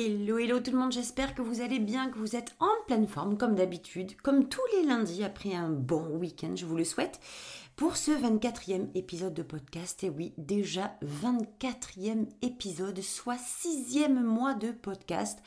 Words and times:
Hello, 0.00 0.38
hello 0.38 0.60
tout 0.60 0.70
le 0.70 0.78
monde, 0.78 0.92
j'espère 0.92 1.34
que 1.34 1.42
vous 1.42 1.60
allez 1.60 1.80
bien, 1.80 2.08
que 2.08 2.18
vous 2.18 2.36
êtes 2.36 2.54
en 2.60 2.70
pleine 2.86 3.08
forme 3.08 3.36
comme 3.36 3.56
d'habitude, 3.56 4.14
comme 4.22 4.48
tous 4.48 4.62
les 4.76 4.86
lundis 4.86 5.24
après 5.24 5.56
un 5.56 5.70
bon 5.70 6.06
week-end, 6.18 6.54
je 6.54 6.66
vous 6.66 6.76
le 6.76 6.84
souhaite, 6.84 7.18
pour 7.74 7.96
ce 7.96 8.12
24e 8.12 8.90
épisode 8.94 9.34
de 9.34 9.42
podcast. 9.42 10.04
Et 10.04 10.10
oui, 10.10 10.34
déjà 10.38 10.96
24e 11.02 12.28
épisode, 12.42 13.00
soit 13.00 13.40
6e 13.40 14.22
mois 14.22 14.54
de 14.54 14.70
podcast. 14.70 15.40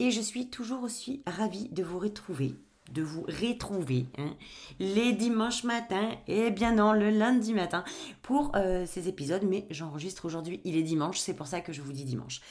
Et 0.00 0.10
je 0.10 0.20
suis 0.20 0.50
toujours 0.50 0.82
aussi 0.82 1.22
ravie 1.26 1.70
de 1.70 1.82
vous 1.82 1.98
retrouver 1.98 2.54
de 2.92 3.00
vous 3.00 3.22
retrouver 3.22 4.04
hein, 4.18 4.34
les 4.78 5.14
dimanches 5.14 5.64
matins 5.64 6.10
et 6.28 6.50
bien 6.50 6.72
non 6.72 6.92
le 6.92 7.08
lundi 7.08 7.54
matin 7.54 7.82
pour 8.20 8.52
euh, 8.56 8.84
ces 8.84 9.08
épisodes 9.08 9.42
mais 9.42 9.66
j'enregistre 9.70 10.26
aujourd'hui 10.26 10.60
il 10.64 10.76
est 10.76 10.82
dimanche 10.82 11.18
c'est 11.18 11.32
pour 11.32 11.46
ça 11.46 11.62
que 11.62 11.72
je 11.72 11.80
vous 11.80 11.94
dis 11.94 12.04
dimanche 12.04 12.42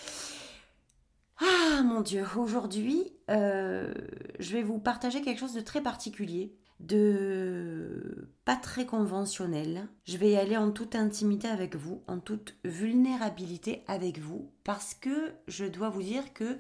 ah 1.40 1.82
mon 1.84 2.02
Dieu, 2.02 2.24
aujourd'hui, 2.38 3.12
euh, 3.30 3.94
je 4.40 4.54
vais 4.54 4.64
vous 4.64 4.80
partager 4.80 5.22
quelque 5.22 5.40
chose 5.40 5.54
de 5.54 5.62
très 5.62 5.82
particulier, 5.82 6.56
de 6.80 8.30
pas 8.46 8.56
très 8.56 8.86
conventionnel. 8.86 9.88
Je 10.06 10.18
vais 10.18 10.32
y 10.32 10.36
aller 10.36 10.58
en 10.58 10.72
toute 10.72 10.96
intimité 10.96 11.48
avec 11.48 11.76
vous, 11.76 12.04
en 12.08 12.20
toute 12.20 12.56
vulnérabilité 12.64 13.84
avec 13.88 14.20
vous, 14.20 14.52
parce 14.64 14.94
que 14.94 15.34
je 15.48 15.66
dois 15.66 15.90
vous 15.90 16.04
dire 16.04 16.34
que 16.34 16.58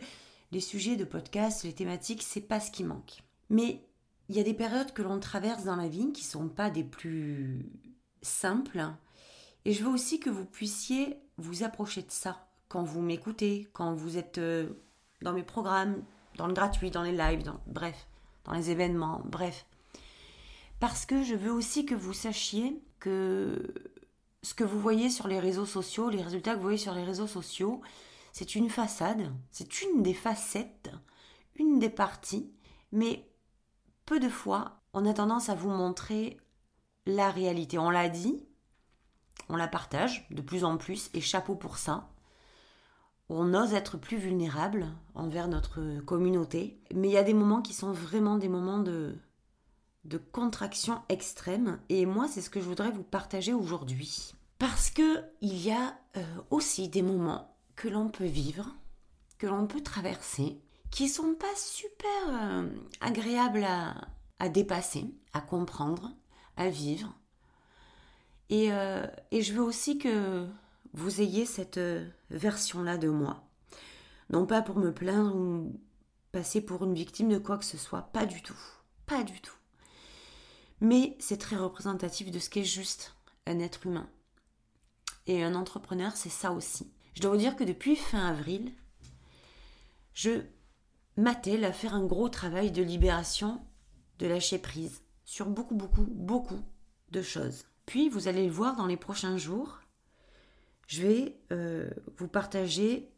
les 0.52 0.62
sujets 0.62 0.96
de 0.96 1.06
podcast, 1.06 1.64
les 1.64 1.74
thématiques, 1.74 2.24
c'est 2.24 2.42
pas 2.42 2.60
ce 2.60 2.72
qui 2.72 2.84
manque. 2.84 3.24
Mais 3.50 3.82
il 4.30 4.36
y 4.36 4.40
a 4.40 4.44
des 4.44 4.54
périodes 4.54 4.94
que 4.94 5.02
l'on 5.02 5.20
traverse 5.20 5.66
dans 5.66 5.76
la 5.76 5.88
vie 5.88 6.12
qui 6.14 6.24
sont 6.24 6.48
pas 6.48 6.70
des 6.70 6.84
plus 6.84 7.66
simples. 8.22 8.88
Et 9.66 9.74
je 9.74 9.84
veux 9.84 9.92
aussi 9.92 10.20
que 10.20 10.30
vous 10.30 10.46
puissiez 10.46 11.18
vous 11.38 11.64
approcher 11.64 12.02
de 12.02 12.12
ça 12.12 12.48
quand 12.74 12.84
vous 12.84 13.02
m'écoutez, 13.02 13.68
quand 13.72 13.94
vous 13.94 14.18
êtes 14.18 14.40
euh, 14.40 14.68
dans 15.22 15.32
mes 15.32 15.44
programmes, 15.44 16.02
dans 16.38 16.48
le 16.48 16.54
gratuit, 16.54 16.90
dans 16.90 17.04
les 17.04 17.12
lives, 17.12 17.54
bref, 17.68 18.08
dans 18.46 18.54
les 18.54 18.72
événements, 18.72 19.22
bref. 19.26 19.68
Parce 20.80 21.06
que 21.06 21.22
je 21.22 21.36
veux 21.36 21.52
aussi 21.52 21.86
que 21.86 21.94
vous 21.94 22.14
sachiez 22.14 22.82
que 23.00 23.76
ce 24.42 24.56
que 24.56 24.64
vous 24.64 24.80
voyez 24.80 25.12
sur 25.12 25.28
les 25.28 25.40
réseaux 25.40 25.68
sociaux, 25.68 26.10
les 26.10 26.24
résultats 26.24 26.54
que 26.54 26.58
vous 26.58 26.64
voyez 26.64 26.80
sur 26.80 26.96
les 26.96 27.04
réseaux 27.04 27.28
sociaux, 27.28 27.80
c'est 28.32 28.56
une 28.56 28.72
façade, 28.72 29.32
c'est 29.52 29.84
une 29.84 30.02
des 30.02 30.16
facettes, 30.16 30.90
une 31.58 31.78
des 31.78 31.92
parties, 31.92 32.52
mais 32.92 33.30
peu 34.08 34.20
de 34.20 34.30
fois, 34.30 34.82
on 34.94 35.06
a 35.06 35.14
tendance 35.14 35.48
à 35.48 35.54
vous 35.54 35.70
montrer 35.70 36.38
la 37.06 37.30
réalité. 37.30 37.78
On 37.78 37.92
l'a 37.92 38.10
dit, 38.10 38.44
on 39.48 39.58
la 39.58 39.68
partage 39.68 40.28
de 40.32 40.42
plus 40.42 40.64
en 40.64 40.78
plus, 40.78 41.12
et 41.14 41.22
chapeau 41.22 41.54
pour 41.54 41.78
ça 41.78 42.10
on 43.30 43.54
ose 43.54 43.74
être 43.74 43.98
plus 43.98 44.18
vulnérable 44.18 44.88
envers 45.16 45.48
notre 45.48 46.00
communauté. 46.02 46.80
Mais 46.94 47.10
il 47.10 47.14
y 47.14 47.18
a 47.18 47.24
des 47.24 47.34
moments 47.34 47.62
qui 47.62 47.74
sont 47.74 47.92
vraiment 47.92 48.38
des 48.38 48.50
moments 48.50 48.80
de, 48.80 49.16
de 50.06 50.18
contraction 50.18 51.02
extrême. 51.10 51.80
Et 51.90 52.06
moi, 52.06 52.28
c'est 52.28 52.42
ce 52.42 52.50
que 52.50 52.60
je 52.60 52.66
voudrais 52.66 52.92
vous 52.92 53.04
partager 53.04 53.54
aujourd'hui. 53.54 54.34
Parce 54.60 54.90
que 54.90 55.24
il 55.42 55.58
y 55.62 55.72
a 55.72 55.98
euh, 56.18 56.24
aussi 56.50 56.90
des 56.90 57.02
moments 57.02 57.56
que 57.76 57.88
l'on 57.88 58.10
peut 58.10 58.26
vivre, 58.26 58.68
que 59.38 59.48
l'on 59.48 59.68
peut 59.68 59.82
traverser, 59.82 60.62
qui 60.92 61.10
sont 61.10 61.34
pas 61.34 61.56
super 61.56 62.10
euh, 62.30 62.70
agréables 63.02 63.64
à, 63.64 63.96
à, 64.40 64.50
dépasser, 64.50 65.06
à 65.34 65.42
comprendre, 65.42 66.12
à 66.56 66.70
vivre. 66.70 67.14
Et, 68.50 68.72
euh, 68.72 69.08
et 69.32 69.42
je 69.42 69.54
veux 69.54 69.64
aussi 69.64 69.98
que 69.98 70.48
vous 70.94 71.22
ayez 71.22 71.46
cette 71.46 71.78
euh, 71.78 72.08
version-là 72.30 72.98
de 72.98 73.10
moi. 73.10 73.44
Non 74.30 74.46
pas 74.46 74.62
pour 74.62 74.78
me 74.78 74.94
plaindre 74.94 75.36
ou 75.36 75.80
passer 76.32 76.62
pour 76.62 76.84
une 76.84 76.96
victime 76.96 77.30
de 77.30 77.38
quoi 77.38 77.58
que 77.58 77.66
ce 77.66 77.78
soit, 77.78 78.04
pas 78.14 78.26
du 78.26 78.42
tout, 78.42 78.58
pas 79.06 79.24
du 79.24 79.40
tout. 79.42 79.56
Mais 80.82 81.16
c'est 81.20 81.38
très 81.38 81.56
représentatif 81.56 82.32
de 82.32 82.40
ce 82.40 82.50
qu'est 82.50 82.64
juste 82.64 83.16
un 83.46 83.60
être 83.60 83.86
humain. 83.86 84.10
Et 85.28 85.44
un 85.44 85.56
entrepreneur, 85.56 86.16
c'est 86.16 86.30
ça 86.30 86.52
aussi. 86.52 86.92
Je 87.14 87.22
dois 87.22 87.32
vous 87.32 87.38
dire 87.38 87.56
que 87.56 87.64
depuis 87.64 87.96
fin 87.96 88.28
avril, 88.28 88.72
je 90.14 90.42
m'attelle 91.16 91.64
à 91.64 91.72
faire 91.72 91.94
un 91.94 92.06
gros 92.06 92.30
travail 92.30 92.72
de 92.72 92.84
libération, 92.84 93.66
de 94.20 94.28
lâcher 94.28 94.58
prise 94.58 95.02
sur 95.26 95.48
beaucoup, 95.48 95.76
beaucoup, 95.76 96.06
beaucoup 96.06 96.62
de 97.12 97.22
choses. 97.22 97.66
Puis, 97.86 98.10
vous 98.10 98.28
allez 98.28 98.46
le 98.46 98.52
voir 98.52 98.76
dans 98.76 98.88
les 98.88 98.98
prochains 98.98 99.38
jours, 99.38 99.80
je 100.88 101.02
vais 101.02 101.38
euh, 101.52 101.90
vous 102.18 102.28
partager 102.28 103.10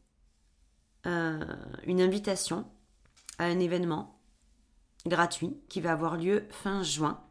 une 1.06 2.02
invitation 2.02 2.66
à 3.38 3.46
un 3.46 3.60
événement 3.60 4.20
gratuit 5.06 5.56
qui 5.70 5.82
va 5.82 5.92
avoir 5.92 6.18
lieu 6.18 6.48
fin 6.50 6.82
juin. 6.82 7.24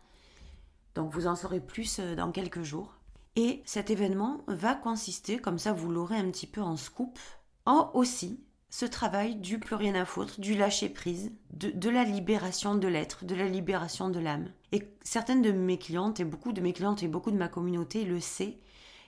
Donc 0.94 1.12
vous 1.12 1.27
en 1.27 1.37
saurez 1.37 1.61
plus 1.61 1.99
euh, 1.99 2.15
dans 2.15 2.31
quelques 2.31 2.62
jours. 2.62 2.94
Et 3.37 3.62
cet 3.65 3.91
événement 3.91 4.44
va 4.47 4.75
consister, 4.75 5.39
comme 5.39 5.59
ça 5.59 5.73
vous 5.73 5.91
l'aurez 5.91 6.17
un 6.17 6.31
petit 6.31 6.47
peu 6.47 6.61
en 6.61 6.77
scoop, 6.77 7.19
en 7.67 7.91
aussi 7.94 8.44
ce 8.71 8.87
travail 8.87 9.37
du 9.37 9.59
plus 9.59 9.75
rien 9.75 9.94
à 9.94 10.05
foutre, 10.05 10.41
du 10.41 10.55
lâcher 10.55 10.89
prise, 10.89 11.33
de, 11.53 11.71
de 11.71 11.91
la 11.91 12.05
libération 12.05 12.77
de 12.77 12.89
l'être, 12.89 13.25
de 13.25 13.34
la 13.34 13.49
libération 13.49 14.09
de 14.09 14.21
l'âme. 14.21 14.50
Et 14.73 14.89
certaines 15.03 15.43
de 15.43 15.53
mes 15.53 15.78
clientes, 15.78 16.21
et 16.21 16.25
beaucoup 16.25 16.53
de 16.53 16.61
mes 16.61 16.73
clientes 16.73 17.03
et 17.03 17.09
beaucoup 17.09 17.31
de 17.33 17.37
ma 17.37 17.49
communauté 17.49 18.05
le 18.05 18.21
sait, 18.21 18.59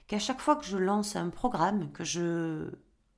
qu'à 0.06 0.18
chaque 0.18 0.40
fois 0.40 0.56
que 0.56 0.64
je 0.64 0.76
lance 0.76 1.16
un 1.16 1.30
programme, 1.30 1.90
que 1.92 2.04
je 2.04 2.70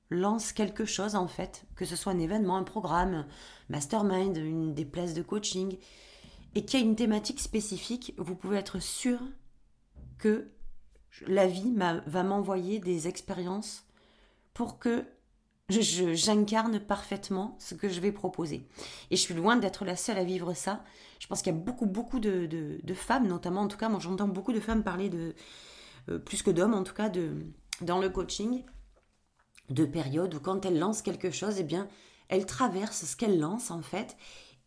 lance 0.09 0.51
quelque 0.51 0.85
chose 0.85 1.15
en 1.15 1.27
fait, 1.27 1.65
que 1.75 1.85
ce 1.85 1.95
soit 1.95 2.13
un 2.13 2.19
événement, 2.19 2.57
un 2.57 2.63
programme, 2.63 3.25
mastermind, 3.69 4.37
une 4.37 4.73
des 4.73 4.85
places 4.85 5.13
de 5.13 5.21
coaching, 5.21 5.77
et 6.55 6.65
qu'il 6.65 6.79
y 6.79 6.83
a 6.83 6.85
une 6.85 6.95
thématique 6.95 7.39
spécifique, 7.39 8.13
vous 8.17 8.35
pouvez 8.35 8.57
être 8.57 8.79
sûr 8.79 9.19
que 10.17 10.49
la 11.27 11.47
vie 11.47 11.75
va 11.75 12.23
m'envoyer 12.23 12.79
des 12.79 13.07
expériences 13.07 13.85
pour 14.53 14.79
que 14.79 15.05
j'incarne 15.69 16.79
parfaitement 16.79 17.55
ce 17.59 17.75
que 17.75 17.89
je 17.89 17.99
vais 17.99 18.11
proposer. 18.11 18.67
Et 19.11 19.15
je 19.15 19.21
suis 19.21 19.35
loin 19.35 19.57
d'être 19.57 19.85
la 19.85 19.95
seule 19.95 20.17
à 20.17 20.23
vivre 20.23 20.55
ça. 20.55 20.83
Je 21.19 21.27
pense 21.27 21.43
qu'il 21.43 21.53
y 21.53 21.55
a 21.55 21.59
beaucoup, 21.59 21.85
beaucoup 21.85 22.19
de, 22.19 22.47
de 22.83 22.93
femmes, 22.95 23.27
notamment, 23.27 23.61
en 23.61 23.67
tout 23.67 23.77
cas, 23.77 23.89
moi 23.89 23.99
j'entends 23.99 24.27
beaucoup 24.27 24.53
de 24.53 24.59
femmes 24.59 24.83
parler 24.83 25.09
de, 25.09 25.35
plus 26.17 26.41
que 26.41 26.51
d'hommes 26.51 26.73
en 26.73 26.83
tout 26.83 26.93
cas, 26.93 27.09
de, 27.09 27.45
dans 27.81 27.99
le 27.99 28.09
coaching, 28.09 28.63
de 29.69 29.85
périodes 29.85 30.33
où 30.33 30.39
quand 30.39 30.65
elle 30.65 30.79
lance 30.79 31.01
quelque 31.01 31.31
chose, 31.31 31.59
eh 31.59 31.63
bien, 31.63 31.87
elle 32.27 32.45
traverse 32.45 33.05
ce 33.05 33.15
qu'elle 33.15 33.39
lance 33.39 33.71
en 33.71 33.81
fait. 33.81 34.17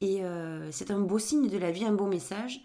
Et 0.00 0.24
euh, 0.24 0.70
c'est 0.72 0.90
un 0.90 1.00
beau 1.00 1.18
signe 1.18 1.48
de 1.48 1.58
la 1.58 1.70
vie, 1.70 1.84
un 1.84 1.92
beau 1.92 2.06
message. 2.06 2.62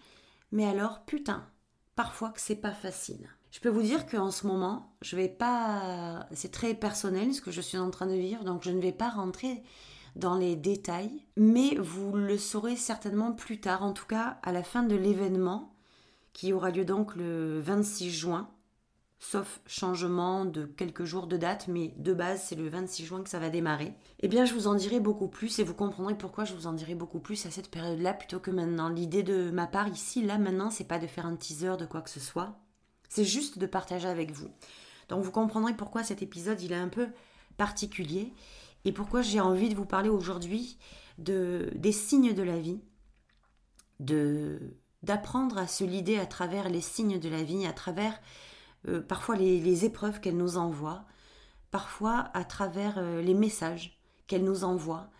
Mais 0.50 0.66
alors, 0.66 1.04
putain, 1.04 1.46
parfois 1.94 2.30
que 2.30 2.40
c'est 2.40 2.56
pas 2.56 2.72
facile. 2.72 3.28
Je 3.50 3.60
peux 3.60 3.68
vous 3.68 3.82
dire 3.82 4.06
qu'en 4.06 4.30
ce 4.30 4.46
moment, 4.46 4.92
je 5.02 5.16
vais 5.16 5.28
pas. 5.28 6.26
C'est 6.32 6.52
très 6.52 6.74
personnel 6.74 7.32
ce 7.34 7.40
que 7.40 7.50
je 7.50 7.60
suis 7.60 7.78
en 7.78 7.90
train 7.90 8.06
de 8.06 8.14
vivre, 8.14 8.44
donc 8.44 8.62
je 8.62 8.70
ne 8.70 8.80
vais 8.80 8.92
pas 8.92 9.08
rentrer 9.08 9.62
dans 10.16 10.36
les 10.36 10.56
détails, 10.56 11.24
mais 11.36 11.76
vous 11.76 12.12
le 12.12 12.38
saurez 12.38 12.76
certainement 12.76 13.32
plus 13.32 13.60
tard, 13.60 13.84
en 13.84 13.92
tout 13.92 14.06
cas 14.06 14.38
à 14.42 14.52
la 14.52 14.64
fin 14.64 14.82
de 14.82 14.96
l'événement 14.96 15.74
qui 16.32 16.52
aura 16.52 16.70
lieu 16.70 16.84
donc 16.84 17.14
le 17.14 17.60
26 17.60 18.10
juin 18.10 18.50
sauf 19.20 19.60
changement 19.66 20.44
de 20.44 20.64
quelques 20.64 21.04
jours 21.04 21.26
de 21.26 21.36
date, 21.36 21.66
mais 21.68 21.92
de 21.96 22.12
base 22.12 22.42
c'est 22.42 22.54
le 22.54 22.68
26 22.68 23.04
juin 23.04 23.22
que 23.22 23.30
ça 23.30 23.38
va 23.38 23.50
démarrer, 23.50 23.94
eh 24.20 24.28
bien 24.28 24.44
je 24.44 24.54
vous 24.54 24.68
en 24.68 24.74
dirai 24.74 25.00
beaucoup 25.00 25.28
plus 25.28 25.58
et 25.58 25.64
vous 25.64 25.74
comprendrez 25.74 26.16
pourquoi 26.16 26.44
je 26.44 26.54
vous 26.54 26.66
en 26.66 26.72
dirai 26.72 26.94
beaucoup 26.94 27.18
plus 27.18 27.44
à 27.46 27.50
cette 27.50 27.70
période-là 27.70 28.14
plutôt 28.14 28.38
que 28.38 28.50
maintenant. 28.50 28.88
L'idée 28.88 29.22
de 29.22 29.50
ma 29.50 29.66
part 29.66 29.88
ici, 29.88 30.22
là 30.22 30.38
maintenant, 30.38 30.70
c'est 30.70 30.84
pas 30.84 30.98
de 30.98 31.06
faire 31.06 31.26
un 31.26 31.36
teaser 31.36 31.76
de 31.78 31.86
quoi 31.86 32.00
que 32.00 32.10
ce 32.10 32.20
soit, 32.20 32.58
c'est 33.08 33.24
juste 33.24 33.58
de 33.58 33.66
partager 33.66 34.08
avec 34.08 34.30
vous. 34.30 34.48
Donc 35.08 35.24
vous 35.24 35.32
comprendrez 35.32 35.74
pourquoi 35.74 36.04
cet 36.04 36.22
épisode 36.22 36.60
il 36.62 36.72
est 36.72 36.76
un 36.76 36.88
peu 36.88 37.08
particulier 37.56 38.32
et 38.84 38.92
pourquoi 38.92 39.22
j'ai 39.22 39.40
envie 39.40 39.68
de 39.68 39.74
vous 39.74 39.86
parler 39.86 40.10
aujourd'hui 40.10 40.78
de, 41.18 41.70
des 41.74 41.92
signes 41.92 42.34
de 42.34 42.42
la 42.42 42.58
vie, 42.58 42.80
de 44.00 44.60
d'apprendre 45.04 45.58
à 45.58 45.68
se 45.68 45.84
lider 45.84 46.18
à 46.18 46.26
travers 46.26 46.68
les 46.68 46.80
signes 46.80 47.20
de 47.20 47.28
la 47.28 47.44
vie, 47.44 47.66
à 47.66 47.72
travers 47.72 48.20
euh, 48.86 49.00
parfois 49.00 49.36
les, 49.36 49.84
épreuves 49.84 50.20
qu'elle 50.20 50.36
nous 50.36 50.56
envoie, 50.56 51.04
parfois 51.70 52.30
à 52.34 52.44
travers 52.44 52.98
euh, 52.98 53.20
les 53.22 53.34
messages 53.34 53.98
qu'elle 54.26 54.44
nous 54.44 54.64
envoie 54.64 55.10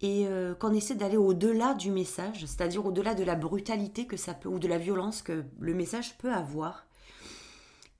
et 0.00 0.26
euh, 0.26 0.54
qu'on 0.54 0.72
essaie 0.72 0.94
d'aller 0.94 1.16
au-delà 1.16 1.74
du 1.74 1.90
message, 1.90 2.40
c'est-à-dire 2.40 2.84
au-delà 2.84 3.14
de 3.14 3.24
la 3.24 3.34
brutalité 3.34 4.06
que 4.06 4.16
ça 4.16 4.34
peut 4.34 4.48
ou 4.48 4.58
de 4.58 4.68
la 4.68 4.78
violence 4.78 5.22
que 5.22 5.44
le 5.58 5.74
message 5.74 6.16
peut 6.18 6.32
avoir, 6.32 6.86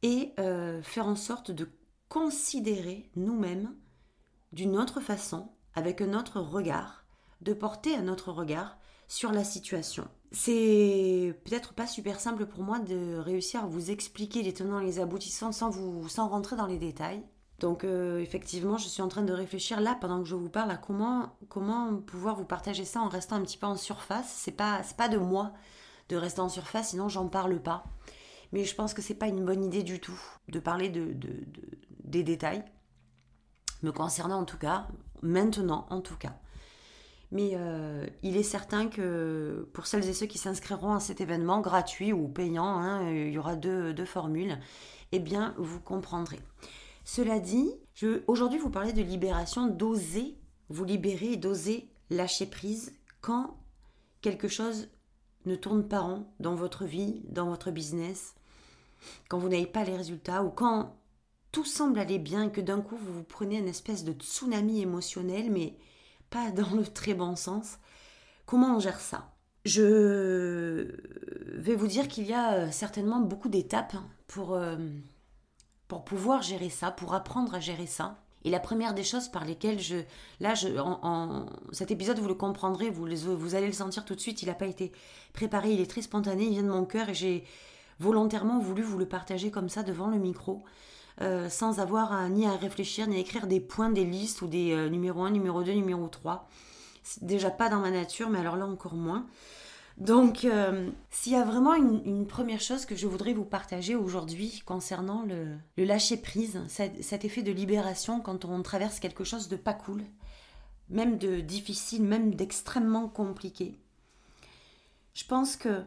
et 0.03 0.33
faire 0.83 1.09
en 1.09 1.17
sorte 1.17 1.51
de 1.51 1.69
considérer 2.09 3.11
nous-mêmes 3.17 3.75
d'une 4.53 4.77
autre 4.79 5.01
façon, 5.01 5.49
avec 5.75 6.01
un 6.01 6.15
autre 6.15 6.41
regard, 6.41 7.05
de 7.41 7.53
porter 7.53 7.97
un 7.97 8.07
autre 8.07 8.31
regard 8.31 8.79
sur 9.09 9.33
la 9.33 9.45
situation. 9.45 10.07
C'est 10.31 11.35
peut-être 11.45 11.73
pas 11.73 11.87
super 11.87 12.21
simple 12.21 12.47
pour 12.47 12.63
moi 12.63 12.79
de 12.79 13.17
réussir 13.17 13.65
à 13.65 13.67
vous 13.67 13.91
expliquer 13.91 14.43
les 14.43 14.53
tenants 14.53 14.81
et 14.81 14.85
les 14.85 15.01
aboutissants 15.01 15.53
sans 15.53 15.71
vous 15.71 16.09
sans 16.09 16.29
rentrer 16.29 16.57
dans 16.57 16.67
les 16.67 16.79
détails. 16.79 17.23
Donc 17.61 17.83
euh, 17.83 18.21
effectivement, 18.21 18.77
je 18.77 18.87
suis 18.87 19.03
en 19.03 19.09
train 19.09 19.23
de 19.23 19.33
réfléchir 19.33 19.81
là 19.81 19.97
pendant 20.01 20.23
que 20.23 20.29
je 20.29 20.35
vous 20.35 20.51
parle 20.51 20.71
à 20.71 20.77
comment 20.77 21.37
comment 21.49 21.97
pouvoir 21.97 22.37
vous 22.37 22.45
partager 22.45 22.85
ça 22.85 23.01
en 23.01 23.09
restant 23.09 23.37
un 23.37 23.43
petit 23.43 23.59
peu 23.59 23.67
en 23.67 23.77
surface. 23.77 24.31
C'est 24.37 24.53
pas 24.53 24.83
pas 24.97 25.09
de 25.09 25.19
moi 25.19 25.53
de 26.11 26.17
rester 26.17 26.41
en 26.41 26.49
surface, 26.49 26.91
sinon 26.91 27.09
j'en 27.09 27.29
parle 27.29 27.61
pas. 27.61 27.85
Mais 28.53 28.65
je 28.65 28.75
pense 28.75 28.95
que 28.95 29.03
c'est 29.03 29.15
pas 29.15 29.27
une 29.29 29.45
bonne 29.45 29.65
idée 29.65 29.83
du 29.83 30.01
tout 30.01 30.19
de 30.49 30.61
parler 30.61 30.89
de, 30.89 31.15
des 32.05 32.23
détails 32.23 32.65
me 33.83 33.93
concernant 33.93 34.41
en 34.41 34.45
tout 34.45 34.59
cas, 34.59 34.89
maintenant 35.23 35.87
en 35.91 36.01
tout 36.01 36.17
cas. 36.17 36.39
Mais 37.31 37.51
euh, 37.55 38.07
il 38.23 38.37
est 38.37 38.43
certain 38.43 38.89
que 38.89 39.69
pour 39.75 39.87
celles 39.87 40.09
et 40.09 40.15
ceux 40.15 40.27
qui 40.27 40.39
s'inscriront 40.39 40.95
à 40.95 41.01
cet 41.01 41.21
événement 41.21 41.61
gratuit 41.61 42.13
ou 42.13 42.27
payant, 42.27 42.79
hein, 42.79 43.11
il 43.11 43.33
y 43.33 43.39
aura 43.39 43.57
deux, 43.57 44.05
formules, 44.07 44.59
eh 45.13 45.19
bien 45.19 45.55
vous 45.59 45.81
comprendrez. 45.81 46.41
Cela 47.05 47.39
dit, 47.39 47.71
je 47.95 48.23
aujourd'hui 48.27 48.59
vous 48.59 48.71
parler 48.71 48.93
de 48.93 49.03
libération, 49.03 49.67
d'oser 49.67 50.37
vous 50.71 50.85
libérer 50.85 51.33
et 51.33 51.37
d'oser 51.37 51.89
lâcher 52.11 52.47
prise 52.47 52.93
quand 53.21 53.57
quelque 54.21 54.49
chose 54.49 54.89
ne 55.47 55.55
tourne 55.55 55.87
pas 55.87 56.01
rond 56.01 56.27
dans 56.41 56.55
votre 56.55 56.85
vie, 56.85 57.23
dans 57.29 57.47
votre 57.47 57.71
business, 57.71 58.35
quand 59.29 59.39
vous 59.39 59.49
n'avez 59.49 59.67
pas 59.67 59.85
les 59.85 59.97
résultats 59.97 60.43
ou 60.43 60.51
quand 60.51 60.95
tout 61.53 61.65
semble 61.65 61.99
aller 61.99 62.19
bien 62.19 62.45
et 62.45 62.53
que 62.53 62.61
d'un 62.61 62.81
coup 62.81 62.97
vous 62.97 63.13
vous 63.13 63.23
prenez 63.23 63.59
une 63.59 63.69
espèce 63.69 64.05
de 64.05 64.13
tsunami 64.13 64.81
émotionnel, 64.81 65.51
mais 65.51 65.77
pas 66.31 66.51
dans 66.51 66.71
le 66.75 66.87
très 66.87 67.15
bon 67.15 67.37
sens. 67.37 67.79
Comment 68.47 68.77
on 68.77 68.81
gère 68.81 69.01
ça? 69.01 69.31
Je 69.65 70.95
vais 71.55 71.75
vous 71.75 71.87
dire 71.87 72.09
qu'il 72.09 72.27
y 72.27 72.33
a 72.33 72.71
certainement 72.71 73.21
beaucoup 73.21 73.49
d'étapes 73.49 73.97
pour 74.27 74.55
euh, 74.55 74.77
pour 75.89 76.05
pouvoir 76.05 76.43
gérer 76.43 76.69
ça, 76.69 76.91
pour 76.91 77.15
apprendre 77.15 77.55
à 77.55 77.61
gérer 77.61 77.87
ça. 77.87 78.19
Et 78.45 78.51
la 78.51 78.61
première 78.61 78.95
des 78.95 79.03
choses 79.03 79.29
par 79.29 79.45
lesquelles 79.45 79.81
je... 79.81 79.97
Là, 80.39 80.55
je, 80.55 80.69
en, 80.79 81.47
cet 81.73 81.91
épisode, 81.91 82.19
vous 82.19 82.29
le 82.29 82.35
comprendrez, 82.35 82.89
vous, 82.89 83.07
vous 83.37 83.55
allez 83.55 83.67
le 83.67 83.73
sentir 83.73 84.05
tout 84.05 84.15
de 84.15 84.21
suite, 84.21 84.43
il 84.43 84.47
n'a 84.47 84.55
pas 84.55 84.67
été 84.67 84.93
préparé, 85.33 85.73
il 85.73 85.81
est 85.81 85.91
très 85.91 86.03
spontané, 86.03 86.45
il 86.45 86.51
vient 86.51 86.63
de 86.63 86.69
mon 86.69 86.85
cœur 86.85 87.09
et 87.09 87.15
j'ai 87.15 87.45
volontairement 87.99 88.61
voulu 88.61 88.83
vous 88.83 88.99
le 88.99 89.09
partager 89.09 89.51
comme 89.51 89.69
ça 89.69 89.83
devant 89.83 90.07
le 90.07 90.19
micro, 90.19 90.63
euh, 91.20 91.49
sans 91.49 91.81
avoir 91.81 92.29
ni 92.29 92.47
à 92.47 92.56
réfléchir, 92.56 93.06
ni 93.09 93.17
à 93.17 93.19
écrire 93.19 93.47
des 93.47 93.61
points, 93.61 93.91
des 93.91 94.05
listes 94.05 94.43
ou 94.43 94.47
des 94.47 94.73
euh, 94.73 94.88
numéro 94.88 95.23
1, 95.23 95.31
numéro 95.31 95.62
2, 95.62 95.73
numéro 95.73 96.06
3. 96.09 96.49
C'est 97.03 97.25
déjà 97.25 97.50
pas 97.50 97.69
dans 97.69 97.81
ma 97.81 97.91
nature, 97.91 98.31
mais 98.31 98.38
alors 98.38 98.56
là 98.56 98.67
encore 98.67 98.94
moins. 98.94 99.26
Donc, 99.99 100.44
euh, 100.44 100.91
s'il 101.11 101.32
y 101.32 101.37
a 101.37 101.43
vraiment 101.43 101.75
une, 101.75 102.26
première 102.26 102.61
chose 102.61 102.87
que 102.87 102.94
je 102.94 103.09
voudrais 103.09 103.32
vous 103.32 103.44
partager 103.44 103.97
aujourd'hui 103.97 104.62
concernant 104.65 105.25
le, 105.25 105.85
lâcher-prise, 105.85 106.62
cet, 106.69 107.25
effet 107.25 107.43
de 107.43 107.50
libération 107.50 108.21
quand 108.21 108.44
on 108.44 108.62
traverse 108.62 109.00
quelque 109.00 109.25
chose 109.25 109.49
de 109.49 109.56
pas 109.56 109.75
cool, 109.75 110.05
même 110.88 111.19
de 111.19 111.41
difficile, 111.41 112.05
même 112.05 112.35
d'extrêmement 112.35 113.09
compliqué, 113.09 113.76
je 115.14 115.25
pense 115.25 115.56
que 115.56 115.82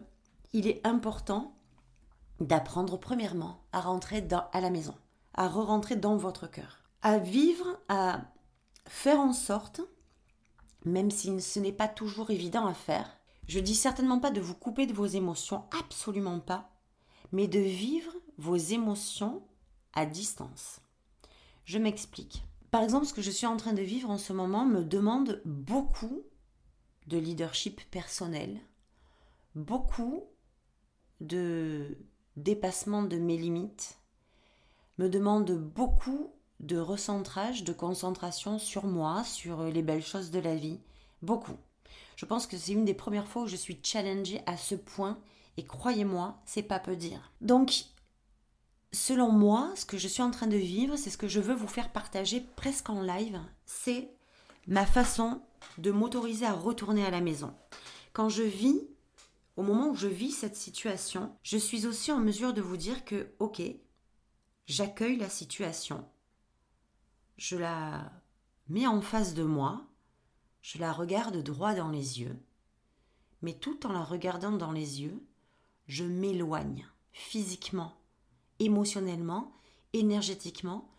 il 0.51 0.67
est 0.67 0.85
important 0.85 1.55
d'apprendre 2.41 2.99
premièrement 2.99 3.61
à 3.71 3.79
rentrer 3.79 4.27
à 4.51 4.59
la 4.59 4.69
maison, 4.69 4.95
à 5.33 5.47
re-rentrer 5.47 5.95
dans 5.95 6.17
votre 6.17 6.47
cœur, 6.47 6.83
à 7.01 7.17
vivre, 7.17 7.79
à 7.89 8.21
faire 8.87 9.19
en 9.19 9.33
sorte, 9.33 9.81
même 10.85 11.11
si 11.11 11.39
ce 11.41 11.59
n'est 11.59 11.71
pas 11.71 11.87
toujours 11.87 12.31
évident 12.31 12.65
à 12.65 12.73
faire, 12.73 13.17
je 13.47 13.59
dis 13.59 13.75
certainement 13.75 14.19
pas 14.19 14.31
de 14.31 14.41
vous 14.41 14.55
couper 14.55 14.85
de 14.85 14.93
vos 14.93 15.05
émotions, 15.05 15.63
absolument 15.77 16.39
pas, 16.39 16.69
mais 17.31 17.47
de 17.47 17.59
vivre 17.59 18.13
vos 18.37 18.55
émotions 18.55 19.43
à 19.93 20.05
distance. 20.05 20.79
Je 21.65 21.77
m'explique. 21.77 22.43
Par 22.71 22.83
exemple, 22.83 23.05
ce 23.05 23.13
que 23.13 23.21
je 23.21 23.31
suis 23.31 23.47
en 23.47 23.57
train 23.57 23.73
de 23.73 23.81
vivre 23.81 24.09
en 24.09 24.17
ce 24.17 24.33
moment 24.33 24.65
me 24.65 24.83
demande 24.83 25.41
beaucoup 25.45 26.23
de 27.07 27.17
leadership 27.17 27.81
personnel, 27.91 28.59
beaucoup 29.55 30.23
de 31.19 31.97
dépassement 32.37 33.03
de 33.03 33.17
mes 33.17 33.37
limites, 33.37 33.97
me 35.01 35.09
demande 35.09 35.51
beaucoup 35.53 36.31
de 36.59 36.77
recentrage, 36.77 37.63
de 37.63 37.73
concentration 37.73 38.59
sur 38.59 38.85
moi, 38.85 39.23
sur 39.23 39.63
les 39.63 39.81
belles 39.81 40.05
choses 40.05 40.29
de 40.29 40.37
la 40.37 40.55
vie, 40.55 40.79
beaucoup. 41.23 41.57
Je 42.15 42.25
pense 42.27 42.45
que 42.45 42.55
c'est 42.55 42.73
une 42.73 42.85
des 42.85 42.93
premières 42.93 43.27
fois 43.27 43.41
où 43.43 43.47
je 43.47 43.55
suis 43.55 43.79
challengée 43.81 44.41
à 44.45 44.57
ce 44.57 44.75
point 44.75 45.17
et 45.57 45.65
croyez-moi, 45.65 46.39
c'est 46.45 46.61
pas 46.61 46.77
peu 46.77 46.95
dire. 46.95 47.31
Donc, 47.41 47.85
selon 48.93 49.31
moi, 49.31 49.71
ce 49.75 49.85
que 49.85 49.97
je 49.97 50.07
suis 50.07 50.21
en 50.21 50.29
train 50.29 50.45
de 50.45 50.55
vivre, 50.55 50.95
c'est 50.97 51.09
ce 51.09 51.17
que 51.17 51.27
je 51.27 51.39
veux 51.39 51.55
vous 51.55 51.67
faire 51.67 51.91
partager 51.91 52.39
presque 52.55 52.91
en 52.91 53.01
live, 53.01 53.41
c'est 53.65 54.13
ma 54.67 54.85
façon 54.85 55.41
de 55.79 55.89
m'autoriser 55.89 56.45
à 56.45 56.53
retourner 56.53 57.03
à 57.03 57.09
la 57.09 57.21
maison. 57.21 57.55
Quand 58.13 58.29
je 58.29 58.43
vis, 58.43 58.79
au 59.57 59.63
moment 59.63 59.89
où 59.89 59.95
je 59.95 60.07
vis 60.07 60.31
cette 60.31 60.55
situation, 60.55 61.35
je 61.41 61.57
suis 61.57 61.87
aussi 61.87 62.11
en 62.11 62.19
mesure 62.19 62.53
de 62.53 62.61
vous 62.61 62.77
dire 62.77 63.03
que, 63.03 63.31
ok, 63.39 63.63
j'accueille 64.71 65.17
la 65.17 65.29
situation, 65.29 66.07
je 67.35 67.57
la 67.57 68.09
mets 68.69 68.87
en 68.87 69.01
face 69.01 69.33
de 69.33 69.43
moi, 69.43 69.85
je 70.61 70.79
la 70.79 70.93
regarde 70.93 71.43
droit 71.43 71.75
dans 71.75 71.89
les 71.89 72.21
yeux, 72.21 72.39
mais 73.41 73.53
tout 73.53 73.85
en 73.85 73.91
la 73.91 74.03
regardant 74.03 74.53
dans 74.53 74.71
les 74.71 75.01
yeux, 75.01 75.27
je 75.87 76.05
m'éloigne 76.05 76.87
physiquement, 77.11 77.97
émotionnellement, 78.59 79.51
énergétiquement, 79.91 80.89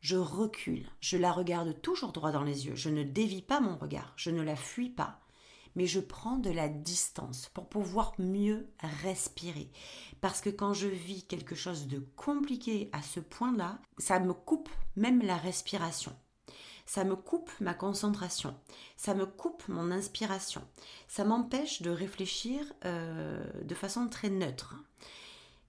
je 0.00 0.16
recule, 0.16 0.86
je 1.00 1.16
la 1.16 1.32
regarde 1.32 1.80
toujours 1.80 2.12
droit 2.12 2.32
dans 2.32 2.44
les 2.44 2.66
yeux, 2.66 2.74
je 2.74 2.90
ne 2.90 3.02
dévie 3.02 3.40
pas 3.40 3.60
mon 3.60 3.78
regard, 3.78 4.12
je 4.16 4.30
ne 4.30 4.42
la 4.42 4.56
fuis 4.56 4.90
pas, 4.90 5.25
mais 5.76 5.86
je 5.86 6.00
prends 6.00 6.38
de 6.38 6.50
la 6.50 6.68
distance 6.68 7.50
pour 7.54 7.68
pouvoir 7.68 8.14
mieux 8.18 8.68
respirer. 9.02 9.70
Parce 10.20 10.40
que 10.40 10.50
quand 10.50 10.72
je 10.72 10.88
vis 10.88 11.24
quelque 11.24 11.54
chose 11.54 11.86
de 11.86 12.00
compliqué 12.16 12.90
à 12.92 13.02
ce 13.02 13.20
point-là, 13.20 13.78
ça 13.98 14.18
me 14.18 14.32
coupe 14.32 14.70
même 14.96 15.22
la 15.22 15.36
respiration 15.36 16.16
ça 16.86 17.02
me 17.02 17.16
coupe 17.16 17.50
ma 17.60 17.74
concentration, 17.74 18.54
ça 18.96 19.14
me 19.14 19.26
coupe 19.26 19.66
mon 19.68 19.90
inspiration, 19.90 20.62
ça 21.08 21.24
m'empêche 21.24 21.82
de 21.82 21.90
réfléchir 21.90 22.64
euh, 22.84 23.44
de 23.62 23.74
façon 23.74 24.08
très 24.08 24.30
neutre. 24.30 24.76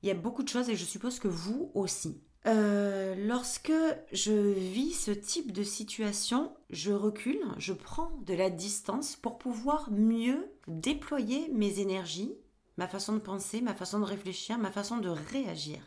Il 0.03 0.07
y 0.07 0.11
a 0.11 0.15
beaucoup 0.15 0.43
de 0.43 0.47
choses 0.47 0.69
et 0.69 0.75
je 0.75 0.85
suppose 0.85 1.19
que 1.19 1.27
vous 1.27 1.71
aussi. 1.73 2.21
Euh, 2.45 3.15
lorsque 3.27 3.73
je 4.13 4.31
vis 4.31 4.93
ce 4.93 5.11
type 5.11 5.51
de 5.51 5.63
situation, 5.63 6.55
je 6.69 6.91
recule, 6.91 7.41
je 7.57 7.73
prends 7.73 8.11
de 8.25 8.33
la 8.33 8.49
distance 8.49 9.15
pour 9.15 9.37
pouvoir 9.37 9.89
mieux 9.91 10.49
déployer 10.67 11.49
mes 11.49 11.79
énergies, 11.79 12.33
ma 12.77 12.87
façon 12.87 13.13
de 13.13 13.19
penser, 13.19 13.61
ma 13.61 13.73
façon 13.73 13.99
de 13.99 14.05
réfléchir, 14.05 14.57
ma 14.57 14.71
façon 14.71 14.97
de 14.97 15.09
réagir 15.09 15.79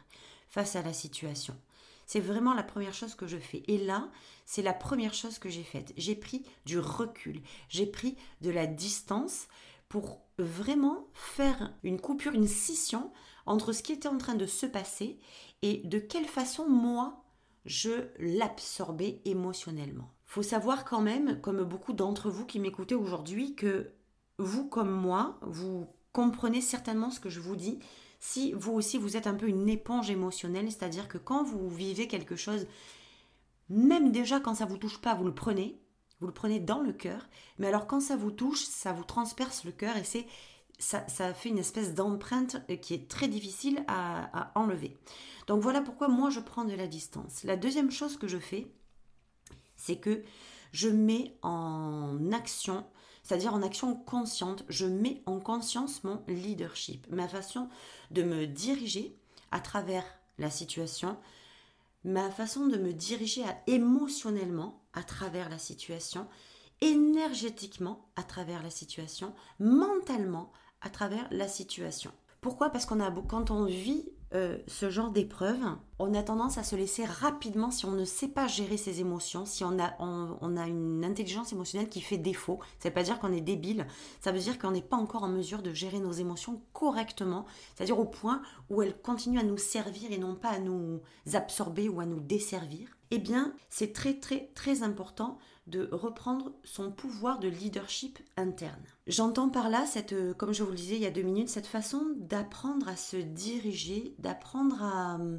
face 0.48 0.76
à 0.76 0.82
la 0.82 0.92
situation. 0.92 1.56
C'est 2.06 2.20
vraiment 2.20 2.54
la 2.54 2.64
première 2.64 2.92
chose 2.92 3.14
que 3.14 3.28
je 3.28 3.38
fais. 3.38 3.62
Et 3.68 3.78
là, 3.78 4.10
c'est 4.44 4.62
la 4.62 4.74
première 4.74 5.14
chose 5.14 5.38
que 5.38 5.48
j'ai 5.48 5.62
faite. 5.62 5.92
J'ai 5.96 6.16
pris 6.16 6.44
du 6.66 6.80
recul, 6.80 7.40
j'ai 7.68 7.86
pris 7.86 8.16
de 8.40 8.50
la 8.50 8.66
distance 8.66 9.46
pour 9.88 10.20
vraiment 10.38 11.06
faire 11.14 11.72
une 11.84 12.00
coupure, 12.00 12.32
une 12.32 12.48
scission 12.48 13.12
entre 13.46 13.72
ce 13.72 13.82
qui 13.82 13.92
était 13.92 14.08
en 14.08 14.18
train 14.18 14.34
de 14.34 14.46
se 14.46 14.66
passer 14.66 15.18
et 15.62 15.78
de 15.84 15.98
quelle 15.98 16.26
façon 16.26 16.68
moi 16.68 17.24
je 17.64 18.08
l'absorbais 18.18 19.20
émotionnellement? 19.24 20.10
Faut 20.26 20.42
savoir 20.42 20.84
quand 20.84 21.00
même, 21.00 21.40
comme 21.40 21.64
beaucoup 21.64 21.92
d'entre 21.92 22.30
vous 22.30 22.46
qui 22.46 22.60
m'écoutez 22.60 22.94
aujourd'hui, 22.94 23.54
que 23.54 23.92
vous 24.38 24.68
comme 24.68 24.90
moi, 24.90 25.38
vous 25.42 25.86
comprenez 26.12 26.60
certainement 26.60 27.10
ce 27.10 27.20
que 27.20 27.28
je 27.28 27.40
vous 27.40 27.56
dis 27.56 27.78
si 28.20 28.52
vous 28.52 28.72
aussi 28.72 28.98
vous 28.98 29.16
êtes 29.16 29.26
un 29.26 29.34
peu 29.34 29.48
une 29.48 29.68
éponge 29.68 30.10
émotionnelle, 30.10 30.70
c'est-à-dire 30.70 31.08
que 31.08 31.18
quand 31.18 31.42
vous 31.42 31.68
vivez 31.70 32.06
quelque 32.06 32.36
chose, 32.36 32.66
même 33.70 34.12
déjà 34.12 34.40
quand 34.40 34.54
ça 34.54 34.66
vous 34.66 34.76
touche 34.76 35.00
pas, 35.00 35.14
vous 35.14 35.24
le 35.24 35.34
prenez, 35.34 35.80
vous 36.20 36.26
le 36.26 36.34
prenez 36.34 36.60
dans 36.60 36.80
le 36.80 36.92
cœur, 36.92 37.28
mais 37.58 37.66
alors 37.66 37.86
quand 37.86 38.00
ça 38.00 38.16
vous 38.16 38.30
touche, 38.30 38.64
ça 38.64 38.92
vous 38.92 39.04
transperce 39.04 39.64
le 39.64 39.72
cœur 39.72 39.96
et 39.96 40.04
c'est 40.04 40.26
ça, 40.80 41.34
fait 41.34 41.50
une 41.50 41.58
espèce 41.58 41.94
d'empreinte 41.94 42.56
qui 42.80 42.94
est 42.94 43.08
très 43.08 43.28
difficile 43.28 43.84
à, 43.86 44.30
à 44.38 44.58
enlever. 44.58 44.98
Donc 45.46 45.62
voilà 45.62 45.80
pourquoi 45.80 46.08
moi 46.08 46.30
je 46.30 46.40
prends 46.40 46.64
de 46.64 46.74
la 46.74 46.86
distance. 46.86 47.44
La 47.44 47.56
deuxième 47.56 47.90
chose 47.90 48.16
que 48.16 48.26
je 48.26 48.38
fais, 48.38 48.72
c'est 49.76 49.96
que 49.96 50.22
je 50.72 50.88
mets 50.88 51.36
en 51.42 52.32
action, 52.32 52.84
c'est-à-dire 53.22 53.54
en 53.54 53.62
action 53.62 53.94
consciente, 53.94 54.64
je 54.68 54.86
mets 54.86 55.22
en 55.26 55.40
conscience 55.40 56.04
mon 56.04 56.22
leadership, 56.28 57.06
ma 57.10 57.28
façon 57.28 57.68
de 58.10 58.22
me 58.22 58.46
diriger 58.46 59.16
à 59.50 59.60
travers 59.60 60.04
la 60.38 60.50
situation, 60.50 61.18
ma 62.04 62.30
façon 62.30 62.66
de 62.66 62.76
me 62.76 62.92
diriger 62.92 63.42
émotionnellement 63.66 64.82
à 64.92 65.02
travers 65.02 65.48
la 65.48 65.58
situation, 65.58 66.26
énergétiquement 66.80 68.10
à 68.16 68.22
travers 68.22 68.62
la 68.62 68.70
situation, 68.70 69.34
mentalement 69.58 70.50
à 70.80 70.90
travers 70.90 71.26
la 71.30 71.48
situation. 71.48 72.12
Pourquoi? 72.40 72.70
Parce 72.70 72.86
qu'on 72.86 73.00
a 73.00 73.10
quand 73.28 73.50
on 73.50 73.64
vit 73.64 74.06
euh, 74.32 74.58
ce 74.68 74.90
genre 74.90 75.10
d'épreuve, 75.10 75.58
on 75.98 76.14
a 76.14 76.22
tendance 76.22 76.56
à 76.56 76.62
se 76.62 76.76
laisser 76.76 77.04
rapidement, 77.04 77.72
si 77.72 77.84
on 77.84 77.90
ne 77.90 78.04
sait 78.04 78.28
pas 78.28 78.46
gérer 78.46 78.76
ses 78.76 79.00
émotions, 79.00 79.44
si 79.44 79.64
on 79.64 79.76
a, 79.80 79.94
on, 79.98 80.56
a 80.56 80.68
une 80.68 81.04
intelligence 81.04 81.52
émotionnelle 81.52 81.88
qui 81.88 82.00
fait 82.00 82.16
défaut, 82.16 82.60
ça 82.78 82.88
ne 82.88 82.90
veut 82.90 82.94
pas 82.94 83.02
dire 83.02 83.18
qu'on 83.18 83.32
est 83.32 83.40
débile, 83.40 83.88
ça 84.20 84.30
veut 84.30 84.38
dire 84.38 84.58
qu'on 84.58 84.70
n'est 84.70 84.82
pas 84.82 84.96
encore 84.96 85.24
en 85.24 85.28
mesure 85.28 85.62
de 85.62 85.74
gérer 85.74 85.98
nos 85.98 86.12
émotions 86.12 86.62
correctement, 86.72 87.44
c'est-à-dire 87.74 87.98
au 87.98 88.04
point 88.04 88.40
où 88.68 88.82
elles 88.82 88.96
continuent 88.96 89.40
à 89.40 89.42
nous 89.42 89.58
servir 89.58 90.12
et 90.12 90.18
non 90.18 90.36
pas 90.36 90.50
à 90.50 90.58
nous 90.60 91.00
absorber 91.34 91.88
ou 91.88 92.00
à 92.00 92.06
nous 92.06 92.20
desservir. 92.20 92.88
Eh 93.10 93.18
bien, 93.18 93.52
c'est 93.68 93.92
très 93.92 94.14
très 94.14 94.52
très 94.54 94.84
important 94.84 95.38
de 95.70 95.88
reprendre 95.92 96.52
son 96.64 96.90
pouvoir 96.90 97.38
de 97.38 97.48
leadership 97.48 98.18
interne. 98.36 98.82
J'entends 99.06 99.48
par 99.48 99.70
là, 99.70 99.86
cette, 99.86 100.12
euh, 100.12 100.34
comme 100.34 100.52
je 100.52 100.62
vous 100.62 100.70
le 100.70 100.76
disais 100.76 100.96
il 100.96 101.02
y 101.02 101.06
a 101.06 101.10
deux 101.10 101.22
minutes, 101.22 101.48
cette 101.48 101.66
façon 101.66 102.04
d'apprendre 102.16 102.88
à 102.88 102.96
se 102.96 103.16
diriger, 103.16 104.14
d'apprendre 104.18 104.82
à... 104.82 105.18
Euh, 105.18 105.38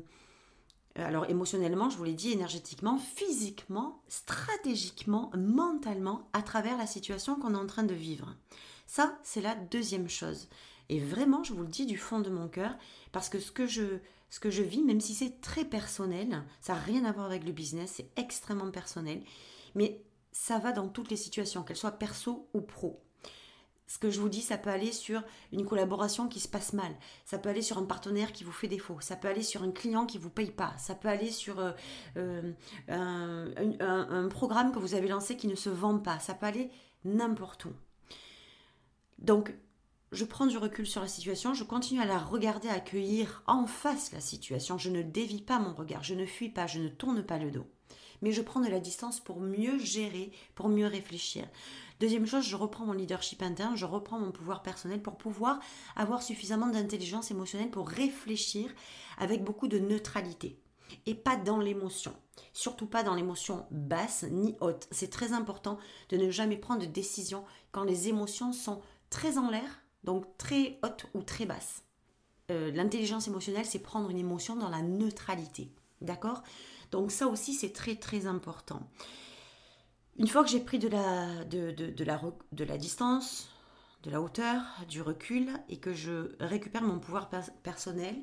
alors 0.96 1.30
émotionnellement, 1.30 1.90
je 1.90 1.98
vous 1.98 2.04
l'ai 2.04 2.14
dit, 2.14 2.32
énergétiquement, 2.32 2.98
physiquement, 2.98 4.02
stratégiquement, 4.10 5.32
mentalement, 5.38 6.28
à 6.34 6.42
travers 6.42 6.78
la 6.78 6.88
situation 6.88 7.36
qu'on 7.36 7.54
est 7.54 7.58
en 7.58 7.68
train 7.68 7.84
de 7.84 7.94
vivre. 7.94 8.36
Ça, 8.88 9.18
c'est 9.24 9.42
la 9.42 9.56
deuxième 9.56 10.10
chose. 10.10 10.50
Et 10.90 11.00
vraiment, 11.00 11.46
je 11.46 11.54
vous 11.54 11.62
le 11.62 11.70
dis 11.70 11.86
du 11.86 11.98
fond 11.98 12.20
de 12.20 12.30
mon 12.30 12.50
cœur, 12.50 12.76
parce 13.14 13.30
que 13.30 13.40
ce 13.40 13.52
je, 13.68 14.00
ce 14.30 14.40
que 14.42 14.50
je 14.50 14.64
vis, 14.64 14.84
même 14.84 15.00
si 15.00 15.14
c'est 15.14 15.40
très 15.40 15.64
personnel, 15.64 16.44
ça 16.60 16.74
n'a 16.74 16.80
rien 16.80 17.06
à 17.06 17.14
voir 17.14 17.28
avec 17.28 17.46
le 17.46 17.54
business, 17.54 17.94
c'est 17.96 18.10
extrêmement 18.18 18.72
personnel, 18.72 19.24
mais 19.76 20.04
ça 20.32 20.60
va 20.60 20.72
dans 20.72 20.88
toutes 20.88 21.10
les 21.10 21.18
situations, 21.18 21.64
qu'elles 21.64 21.78
soient 21.78 21.92
perso 21.92 22.50
ou 22.54 22.62
pro. 22.62 23.02
Ce 23.92 23.98
que 23.98 24.10
je 24.10 24.22
vous 24.22 24.30
dis, 24.30 24.42
ça 24.42 24.58
peut 24.58 24.70
aller 24.70 24.94
sur 24.94 25.22
une 25.52 25.66
collaboration 25.66 26.30
qui 26.30 26.40
se 26.40 26.48
passe 26.48 26.72
mal, 26.72 26.96
ça 27.26 27.38
peut 27.38 27.50
aller 27.50 27.62
sur 27.62 27.78
un 27.78 27.84
partenaire 27.84 28.32
qui 28.32 28.46
vous 28.46 28.54
fait 28.54 28.70
défaut, 28.70 28.98
ça 29.02 29.18
peut 29.18 29.28
aller 29.28 29.44
sur 29.44 29.64
un 29.64 29.72
client 29.72 30.06
qui 30.06 30.18
vous 30.18 30.30
paye 30.30 30.52
pas, 30.52 30.74
ça 30.78 30.96
peut 30.96 31.10
aller 31.10 31.30
sur 31.30 31.60
euh, 31.60 31.74
euh, 32.16 33.76
un, 33.82 34.28
programme 34.30 34.72
que 34.72 34.80
vous 34.80 34.94
avez 34.94 35.10
lancé 35.10 35.36
qui 35.36 35.48
ne 35.50 35.56
se 35.56 35.70
vend 35.70 36.00
pas, 36.00 36.20
ça 36.20 36.34
peut 36.34 36.46
aller 36.46 36.72
n'importe 37.04 37.66
où. 37.66 37.74
Donc, 39.20 39.54
je 40.14 40.24
prends 40.24 40.48
du 40.48 40.58
recul 40.58 40.88
sur 40.88 41.02
la 41.02 41.10
situation, 41.10 41.54
je 41.54 41.66
continue 41.66 42.00
à 42.00 42.06
la 42.06 42.18
regarder, 42.18 42.70
à 42.70 42.76
accueillir 42.76 43.44
en 43.46 43.68
face 43.68 44.14
la 44.14 44.22
situation, 44.22 44.78
je 44.78 44.90
ne 44.90 45.02
dévie 45.02 45.42
pas 45.42 45.60
mon 45.60 45.74
regard, 45.74 46.04
je 46.04 46.16
ne 46.16 46.26
fuis 46.26 46.50
pas, 46.50 46.66
je 46.66 46.80
ne 46.80 46.88
tourne 46.88 47.24
pas 47.24 47.40
le 47.40 47.52
dos 47.52 47.68
mais 48.22 48.32
je 48.32 48.42
prends 48.42 48.60
de 48.60 48.70
la 48.70 48.80
distance 48.80 49.20
pour 49.20 49.40
mieux 49.40 49.78
gérer, 49.78 50.32
pour 50.56 50.70
mieux 50.70 50.88
réfléchir. 50.88 51.48
Deuxième 52.00 52.25
chose, 52.25 52.46
je 52.46 52.56
reprends 52.56 52.86
mon 52.86 52.94
leadership 52.94 53.44
interne, 53.44 53.78
je 53.78 53.86
reprends 53.86 54.20
mon 54.20 54.32
pouvoir 54.32 54.63
personnel 54.63 55.01
pour 55.01 55.18
pouvoir 55.18 55.60
avoir 55.96 56.24
suffisamment 56.24 56.68
d'intelligence 56.68 57.30
émotionnelle 57.30 57.70
pour 57.70 57.88
réfléchir 57.88 58.72
avec 59.20 59.44
beaucoup 59.44 59.68
de 59.68 59.78
neutralité 59.78 60.60
et 61.06 61.16
pas 61.16 61.36
dans 61.36 61.60
l'émotion. 61.60 62.13
Surtout 62.54 62.88
pas 62.88 63.04
dans 63.04 63.13
l'émotion 63.13 63.66
basse 63.72 64.24
ni 64.30 64.56
haute. 64.62 64.88
C'est 64.92 65.10
très 65.10 65.34
important 65.34 65.78
de 66.10 66.18
ne 66.18 66.32
jamais 66.32 66.58
prendre 66.58 66.82
de 66.82 66.88
décision 66.88 67.46
quand 67.72 67.84
les 67.84 68.08
émotions 68.08 68.51
sont 68.51 68.82
très 69.10 69.38
en 69.38 69.50
l'air, 69.50 69.82
donc 70.04 70.25
très 70.38 70.80
hautes 70.84 71.06
ou 71.13 71.22
très 71.22 71.46
basses. 71.46 71.84
Euh, 72.50 72.72
l'intelligence 72.72 73.28
émotionnelle, 73.28 73.66
c'est 73.66 73.80
prendre 73.80 74.10
une 74.10 74.18
émotion 74.18 74.56
dans 74.56 74.70
la 74.70 74.82
neutralité. 74.82 75.72
D'accord? 76.01 76.42
Donc 76.91 77.12
ça 77.12 77.27
aussi, 77.27 77.53
c'est 77.53 77.74
très 77.74 77.95
très 77.95 78.25
important. 78.27 78.81
Une 80.17 80.27
fois 80.27 80.43
que 80.43 80.50
j'ai 80.50 80.60
pris 80.60 80.77
de 80.77 80.88
la, 80.89 82.77
distance, 82.77 83.50
de 84.03 84.12
la 84.12 84.21
hauteur, 84.21 84.62
du 84.89 85.01
recul, 85.01 85.50
et 85.69 85.77
que 85.77 85.93
je 85.93 86.36
récupère 86.39 86.83
mon 86.83 87.00
pouvoir 87.00 87.29
personnel, 87.63 88.15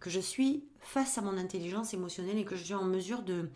que 0.00 0.10
je 0.10 0.20
suis 0.20 0.64
face 0.80 1.18
à 1.18 1.22
mon 1.22 1.36
intelligence 1.36 1.92
émotionnelle 1.92 2.38
et 2.38 2.44
que 2.44 2.56
je 2.56 2.64
suis 2.64 2.74
en 2.74 2.84
mesure 2.84 3.22
de 3.22 3.50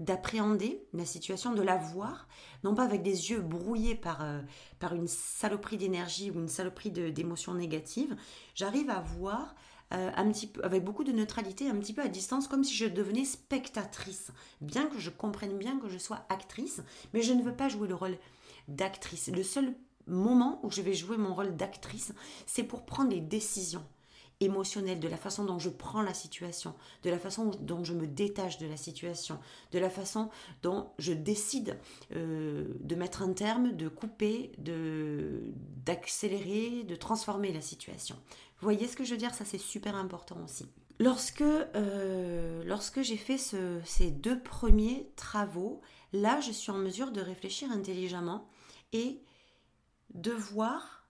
d'appréhender 0.00 0.86
la 0.92 1.04
situation, 1.04 1.54
de 1.54 1.62
la 1.62 1.76
voir, 1.76 2.28
non 2.62 2.72
pas 2.72 2.84
avec 2.84 3.02
des 3.02 3.32
yeux 3.32 3.40
brouillés 3.40 3.96
par, 3.96 4.22
euh, 4.22 4.40
par 4.78 4.94
une 4.94 5.08
saloperie 5.08 5.76
d'énergie 5.76 6.30
ou 6.30 6.38
une 6.38 6.46
saloperie 6.46 6.92
d'émotions 6.92 7.54
négatives, 7.54 8.14
j'arrive 8.54 8.90
à 8.90 9.00
voir 9.00 9.56
euh, 9.94 10.10
un 10.16 10.30
petit 10.30 10.46
peu, 10.46 10.62
avec 10.64 10.84
beaucoup 10.84 11.04
de 11.04 11.12
neutralité, 11.12 11.68
un 11.68 11.76
petit 11.76 11.94
peu 11.94 12.02
à 12.02 12.08
distance, 12.08 12.48
comme 12.48 12.64
si 12.64 12.74
je 12.74 12.86
devenais 12.86 13.24
spectatrice. 13.24 14.30
Bien 14.60 14.86
que 14.86 14.98
je 14.98 15.10
comprenne 15.10 15.56
bien 15.56 15.78
que 15.78 15.88
je 15.88 15.98
sois 15.98 16.26
actrice, 16.28 16.82
mais 17.14 17.22
je 17.22 17.32
ne 17.32 17.42
veux 17.42 17.54
pas 17.54 17.68
jouer 17.68 17.88
le 17.88 17.94
rôle 17.94 18.18
d'actrice. 18.68 19.28
Le 19.28 19.42
seul 19.42 19.74
moment 20.06 20.60
où 20.62 20.70
je 20.70 20.82
vais 20.82 20.94
jouer 20.94 21.16
mon 21.16 21.34
rôle 21.34 21.56
d'actrice, 21.56 22.12
c'est 22.46 22.64
pour 22.64 22.84
prendre 22.84 23.10
les 23.10 23.20
décisions 23.20 23.84
émotionnelles, 24.40 25.00
de 25.00 25.08
la 25.08 25.16
façon 25.16 25.44
dont 25.44 25.58
je 25.58 25.68
prends 25.68 26.02
la 26.02 26.14
situation, 26.14 26.74
de 27.02 27.10
la 27.10 27.18
façon 27.18 27.50
dont 27.60 27.82
je 27.84 27.92
me 27.92 28.06
détache 28.06 28.58
de 28.58 28.66
la 28.66 28.76
situation, 28.76 29.38
de 29.72 29.78
la 29.78 29.90
façon 29.90 30.30
dont 30.62 30.90
je 30.98 31.12
décide 31.12 31.76
euh, 32.14 32.74
de 32.80 32.94
mettre 32.94 33.22
un 33.22 33.32
terme, 33.32 33.72
de 33.72 33.88
couper, 33.88 34.52
de 34.58 35.52
d'accélérer, 35.84 36.84
de 36.84 36.94
transformer 36.94 37.52
la 37.52 37.62
situation. 37.62 38.16
Vous 38.60 38.66
voyez 38.66 38.86
ce 38.86 38.96
que 38.96 39.04
je 39.04 39.12
veux 39.12 39.16
dire? 39.16 39.34
Ça, 39.34 39.44
c'est 39.44 39.58
super 39.58 39.96
important 39.96 40.36
aussi. 40.44 40.66
Lorsque, 41.00 41.42
euh, 41.42 42.62
lorsque 42.64 43.02
j'ai 43.02 43.16
fait 43.16 43.38
ces 43.38 44.10
deux 44.10 44.40
premiers 44.40 45.10
travaux, 45.14 45.80
là, 46.12 46.40
je 46.40 46.50
suis 46.50 46.72
en 46.72 46.78
mesure 46.78 47.12
de 47.12 47.20
réfléchir 47.20 47.70
intelligemment 47.70 48.48
et 48.92 49.22
de 50.14 50.32
voir 50.32 51.06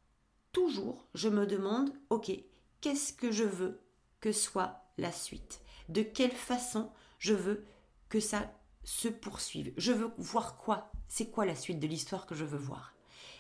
toujours, 0.52 1.08
je 1.14 1.28
me 1.28 1.46
demande, 1.46 1.90
ok, 2.10 2.32
qu'est-ce 2.80 3.12
que 3.12 3.30
je 3.30 3.44
veux 3.44 3.80
que 4.20 4.32
soit 4.32 4.82
la 4.98 5.12
suite? 5.12 5.60
De 5.88 6.02
quelle 6.02 6.32
façon 6.32 6.90
je 7.18 7.34
veux 7.34 7.64
que 8.08 8.20
ça 8.20 8.52
se 8.84 9.08
poursuive? 9.08 9.72
Je 9.76 9.92
veux 9.92 10.10
voir 10.18 10.56
quoi? 10.56 10.90
C'est 11.08 11.30
quoi 11.30 11.46
la 11.46 11.56
suite 11.56 11.80
de 11.80 11.86
l'histoire 11.86 12.26
que 12.26 12.34
je 12.34 12.44
veux 12.44 12.58
voir? 12.58 12.94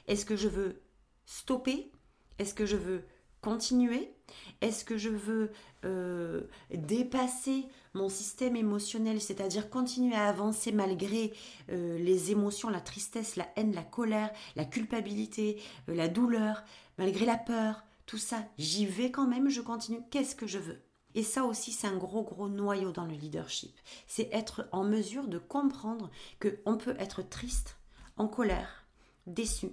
Est-ce 0.06 0.24
que 0.24 0.36
je 0.36 0.48
veux 0.48 0.82
stopper? 1.26 1.92
Est-ce 2.38 2.54
que 2.54 2.66
je 2.66 2.76
veux 2.76 3.04
continuer? 3.40 4.14
Est-ce 4.60 4.84
que 4.84 4.96
je 4.96 5.10
veux 5.10 5.52
euh, 5.84 6.42
dépasser 6.72 7.66
mon 7.94 8.08
système 8.08 8.56
émotionnel, 8.56 9.20
c'est-à-dire 9.20 9.70
continuer 9.70 10.14
à 10.14 10.28
avancer 10.28 10.72
malgré 10.72 11.32
euh, 11.70 11.98
les 11.98 12.30
émotions, 12.30 12.68
la 12.68 12.80
tristesse, 12.80 13.36
la 13.36 13.48
haine, 13.56 13.74
la 13.74 13.82
colère, 13.82 14.30
la 14.56 14.64
culpabilité, 14.64 15.60
euh, 15.88 15.94
la 15.94 16.08
douleur, 16.08 16.62
malgré 16.98 17.26
la 17.26 17.36
peur, 17.36 17.84
tout 18.08 18.18
ça, 18.18 18.42
j'y 18.56 18.86
vais 18.86 19.10
quand 19.10 19.26
même, 19.26 19.50
je 19.50 19.60
continue, 19.60 20.00
qu'est-ce 20.10 20.34
que 20.34 20.46
je 20.46 20.58
veux? 20.58 20.82
Et 21.14 21.22
ça 21.22 21.44
aussi, 21.44 21.72
c'est 21.72 21.86
un 21.86 21.98
gros, 21.98 22.22
gros 22.22 22.48
noyau 22.48 22.90
dans 22.90 23.04
le 23.04 23.12
leadership. 23.12 23.78
C'est 24.06 24.30
être 24.32 24.66
en 24.72 24.82
mesure 24.82 25.28
de 25.28 25.36
comprendre 25.36 26.10
qu'on 26.40 26.78
peut 26.78 26.96
être 26.98 27.20
triste, 27.20 27.76
en 28.16 28.26
colère, 28.26 28.86
déçu, 29.26 29.72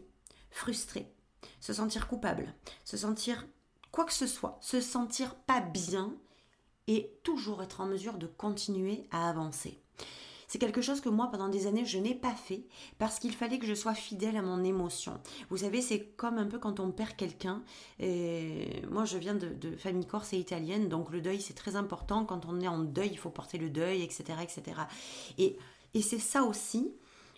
frustré, 0.52 1.10
se 1.62 1.72
sentir 1.72 2.10
coupable, 2.10 2.54
se 2.84 2.98
sentir 2.98 3.48
quoi 3.90 4.04
que 4.04 4.14
ce 4.14 4.28
soit, 4.28 4.58
se 4.60 4.82
sentir 4.82 5.36
pas 5.36 5.62
bien 5.62 6.14
et 6.88 7.18
toujours 7.24 7.64
être 7.64 7.80
en 7.80 7.86
mesure 7.86 8.18
de 8.18 8.28
continuer 8.28 9.08
à 9.12 9.30
avancer. 9.30 9.82
C'est 10.48 10.60
quelque 10.60 10.82
chose 10.82 11.02
que 11.02 11.10
moi, 11.10 11.28
pendant 11.32 11.50
des 11.50 11.68
années, 11.68 11.86
je 11.86 11.98
n'ai 11.98 12.16
pas 12.16 12.34
fait 12.34 12.64
parce 12.98 13.20
qu'il 13.20 13.34
fallait 13.34 13.60
que 13.60 13.66
je 13.66 13.74
sois 13.74 13.94
fidèle 13.94 14.38
à 14.38 14.42
mon 14.42 14.64
émotion. 14.64 15.20
Vous 15.50 15.58
savez, 15.58 15.82
c'est 15.82 16.02
comme 16.18 16.38
un 16.38 16.46
peu 16.46 16.60
quand 16.60 16.80
on 16.80 16.92
perd 16.92 17.16
quelqu'un. 17.16 17.64
Moi, 18.00 19.06
je 19.06 19.18
viens 19.18 19.36
de, 19.36 19.76
famille 19.78 20.06
corse 20.06 20.34
et 20.34 20.38
italienne, 20.38 20.88
donc 20.88 21.12
le 21.12 21.22
deuil, 21.22 21.42
c'est 21.42 21.54
très 21.54 21.76
important. 21.76 22.26
Quand 22.26 22.46
on 22.46 22.60
est 22.62 22.68
en 22.68 22.80
deuil, 22.80 23.10
il 23.12 23.18
faut 23.18 23.30
porter 23.30 23.58
le 23.58 23.70
deuil, 23.70 24.04
etc. 24.04 24.40
etc. 24.42 24.82
Et, 25.38 25.58
et 25.94 26.02
c'est 26.02 26.20
ça 26.20 26.44
aussi 26.44 26.94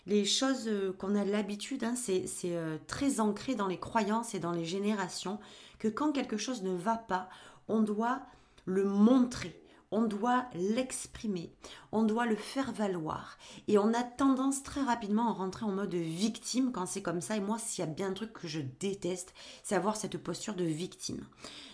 les 0.07 0.23
choses 0.23 0.71
qu'on 0.97 1.15
a 1.15 1.25
l'habitude, 1.25 1.83
hein, 1.83 1.95
c'est 1.95 2.25
euh, 2.45 2.77
très 2.87 3.19
ancré 3.19 3.55
dans 3.55 3.67
les 3.67 3.77
croyances 3.77 4.33
et 4.33 4.39
dans 4.39 4.53
les 4.53 4.65
générations 4.65 5.37
que 5.79 5.89
quand 5.89 6.13
quelque 6.13 6.37
chose 6.37 6.63
ne 6.63 6.73
va 6.75 6.95
pas, 6.95 7.29
on 7.67 7.81
doit 7.81 8.21
le 8.65 8.85
montrer, 8.85 9.59
on 9.91 10.03
doit 10.03 10.45
l'exprimer, 10.53 11.51
on 11.91 12.03
doit 12.03 12.25
le 12.25 12.35
faire 12.35 12.71
valoir. 12.71 13.37
Et 13.67 13.77
on 13.77 13.93
a 13.93 14.03
tendance 14.03 14.63
très 14.63 14.81
rapidement 14.81 15.29
à 15.29 15.33
rentrer 15.33 15.65
en 15.65 15.71
mode 15.71 15.93
victime 15.93 16.71
quand 16.71 16.85
c'est 16.85 17.01
comme 17.01 17.21
ça. 17.21 17.37
Et 17.37 17.41
moi, 17.41 17.57
s'il 17.57 17.85
y 17.85 17.87
a 17.87 17.91
bien 17.91 18.09
un 18.09 18.13
truc 18.13 18.33
que 18.33 18.47
je 18.47 18.59
déteste, 18.79 19.33
c'est 19.63 19.75
avoir 19.75 19.95
cette 19.95 20.17
posture 20.17 20.55
de 20.55 20.65
victime. 20.65 21.25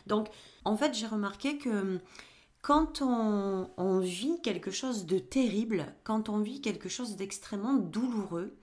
Donc, 0.05 0.29
en 0.65 0.77
fait, 0.77 0.93
j'ai 0.93 1.08
remarqué 1.08 1.58
que 1.58 2.00
quand 2.62 3.01
on, 3.01 4.00
vit 4.00 4.41
quelque 4.41 4.72
chose 4.72 5.05
de 5.05 5.20
terrible, 5.20 5.93
quand 6.03 6.29
on 6.29 6.39
vit 6.39 6.62
quelque 6.62 6.89
chose 6.89 7.15
d'extrêmement 7.15 7.74
douloureux, 7.74 8.55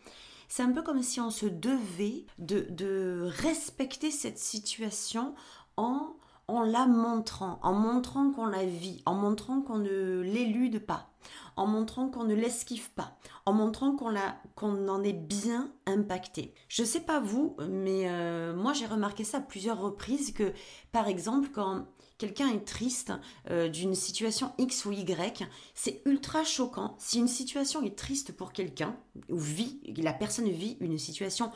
c'est 0.48 0.62
un 0.62 0.72
peu 0.72 0.82
comme 0.82 1.02
si 1.02 1.20
on 1.20 1.30
se 1.30 1.46
devait 1.46 2.24
de, 2.38 2.66
de 2.70 3.28
respecter 3.42 4.10
cette 4.10 4.38
situation 4.38 5.34
en 5.76 6.16
en 6.50 6.62
la 6.62 6.86
montrant, 6.86 7.60
en 7.62 7.72
montrant 7.72 8.30
qu'on 8.30 8.46
la 8.46 8.64
vit, 8.64 9.02
en 9.06 9.14
montrant 9.14 9.60
qu'on 9.60 9.78
ne 9.78 10.20
l'élude 10.20 10.84
pas, 10.84 11.10
en 11.56 11.66
montrant 11.66 12.08
qu'on 12.08 12.24
ne 12.24 12.34
l'esquive 12.34 12.90
pas, 12.90 13.16
en 13.46 13.52
montrant 13.52 13.94
qu'on 13.94 14.88
en 14.88 15.02
est 15.04 15.12
bien 15.12 15.72
impacté. 15.86 16.54
Je 16.68 16.82
sais 16.82 17.00
pas 17.00 17.20
vous, 17.20 17.56
mais 17.68 18.08
euh, 18.08 18.54
moi 18.54 18.72
j'ai 18.72 18.86
remarqué 18.86 19.22
ça 19.22 19.38
à 19.38 19.40
plusieurs 19.40 19.80
reprises 19.80 20.32
que, 20.32 20.52
par 20.90 21.06
exemple, 21.06 21.50
quand 21.52 21.86
quelqu'un 22.18 22.48
est 22.48 22.66
triste 22.66 23.12
euh, 23.48 23.68
d'une 23.68 23.94
situation 23.94 24.52
X 24.58 24.84
ou 24.86 24.92
Y, 24.92 25.46
c'est 25.74 26.02
ultra 26.04 26.42
choquant. 26.42 26.96
Si 26.98 27.18
une 27.18 27.28
situation 27.28 27.82
est 27.82 27.96
triste 27.96 28.32
pour 28.32 28.52
quelqu'un, 28.52 28.96
ou 29.28 29.38
vit, 29.38 29.80
la 29.96 30.12
personne 30.12 30.48
vit 30.48 30.76
une 30.80 30.98
situation 30.98 31.52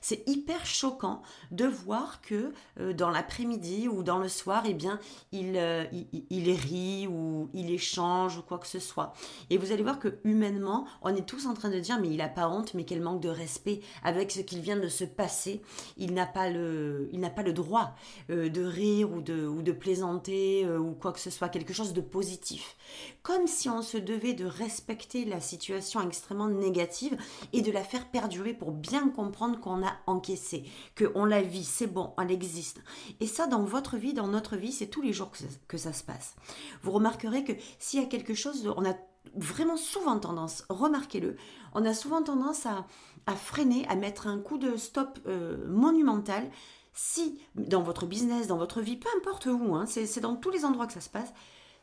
c'est 0.00 0.22
hyper 0.28 0.64
choquant 0.66 1.22
de 1.50 1.66
voir 1.66 2.20
que 2.22 2.52
euh, 2.80 2.92
dans 2.92 3.10
l'après-midi 3.10 3.88
ou 3.88 4.02
dans 4.02 4.18
le 4.18 4.28
soir, 4.28 4.64
eh 4.66 4.74
bien, 4.74 4.98
il, 5.32 5.56
euh, 5.56 5.84
il, 6.30 6.50
rit 6.50 7.06
ou 7.06 7.48
il 7.54 7.70
échange 7.70 8.38
ou 8.38 8.42
quoi 8.42 8.58
que 8.58 8.66
ce 8.66 8.78
soit. 8.78 9.14
Et 9.50 9.58
vous 9.58 9.72
allez 9.72 9.82
voir 9.82 9.98
que 9.98 10.18
humainement, 10.24 10.86
on 11.02 11.14
est 11.14 11.26
tous 11.26 11.46
en 11.46 11.54
train 11.54 11.70
de 11.70 11.78
dire 11.78 11.98
mais 12.00 12.08
il 12.08 12.18
n'a 12.18 12.28
pas 12.28 12.48
honte, 12.48 12.74
mais 12.74 12.84
quel 12.84 13.00
manque 13.00 13.20
de 13.20 13.28
respect 13.28 13.80
avec 14.02 14.30
ce 14.30 14.40
qu'il 14.40 14.60
vient 14.60 14.76
de 14.76 14.88
se 14.88 15.04
passer. 15.04 15.62
Il 15.96 16.14
n'a 16.14 16.26
pas 16.26 16.50
le, 16.50 17.08
il 17.12 17.20
pas 17.34 17.42
le 17.42 17.52
droit 17.52 17.94
euh, 18.30 18.48
de 18.48 18.62
rire 18.62 19.10
ou 19.10 19.22
de, 19.22 19.46
ou 19.46 19.62
de 19.62 19.72
plaisanter 19.72 20.68
ou 20.68 20.92
quoi 20.92 21.12
que 21.12 21.20
ce 21.20 21.30
soit, 21.30 21.48
quelque 21.48 21.72
chose 21.72 21.92
de 21.92 22.00
positif. 22.00 22.76
Comme 23.22 23.46
si 23.46 23.68
on 23.68 23.82
se 23.82 23.96
devait 23.96 24.34
de 24.34 24.44
respecter 24.44 25.24
la 25.24 25.40
situation 25.40 26.00
extrêmement 26.06 26.48
négative 26.48 27.16
et 27.52 27.62
de 27.62 27.70
la 27.70 27.82
faire 27.82 28.08
perdurer 28.10 28.52
pour 28.52 28.72
bien 28.72 29.08
comprendre 29.08 29.31
qu'on 29.32 29.84
a 29.84 29.92
encaissé, 30.06 30.64
qu'on 30.96 31.24
la 31.24 31.42
vit, 31.42 31.64
c'est 31.64 31.86
bon, 31.86 32.12
elle 32.18 32.30
existe. 32.30 32.80
Et 33.20 33.26
ça, 33.26 33.46
dans 33.46 33.62
votre 33.62 33.96
vie, 33.96 34.14
dans 34.14 34.28
notre 34.28 34.56
vie, 34.56 34.72
c'est 34.72 34.86
tous 34.86 35.02
les 35.02 35.12
jours 35.12 35.30
que 35.68 35.78
ça, 35.78 35.92
se 35.92 36.04
passe. 36.04 36.36
Vous 36.82 36.92
remarquerez 36.92 37.44
que 37.44 37.52
s'il 37.78 38.00
y 38.00 38.04
a 38.04 38.08
quelque 38.08 38.34
chose, 38.34 38.72
on 38.76 38.84
a 38.84 38.94
vraiment 39.34 39.76
souvent 39.76 40.18
tendance, 40.18 40.64
remarquez-le, 40.68 41.36
on 41.74 41.84
a 41.84 41.94
souvent 41.94 42.22
tendance 42.22 42.66
à, 42.66 42.86
freiner, 43.34 43.86
à 43.88 43.94
mettre 43.94 44.26
un 44.26 44.38
coup 44.38 44.58
de 44.58 44.76
stop 44.76 45.18
euh, 45.26 45.66
monumental 45.68 46.50
si 46.92 47.40
dans 47.54 47.82
votre 47.82 48.06
business, 48.06 48.46
dans 48.46 48.58
votre 48.58 48.80
vie, 48.80 48.96
peu 48.96 49.08
importe 49.16 49.46
où, 49.46 49.74
hein, 49.74 49.86
c'est 49.86 50.20
dans 50.20 50.36
tous 50.36 50.50
les 50.50 50.64
endroits 50.64 50.86
que 50.86 50.92
ça 50.92 51.00
se 51.00 51.08
passe, 51.08 51.32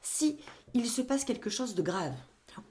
si 0.01 0.39
il 0.73 0.87
se 0.87 1.01
passe 1.01 1.25
quelque 1.25 1.49
chose 1.49 1.75
de 1.75 1.81
grave 1.81 2.13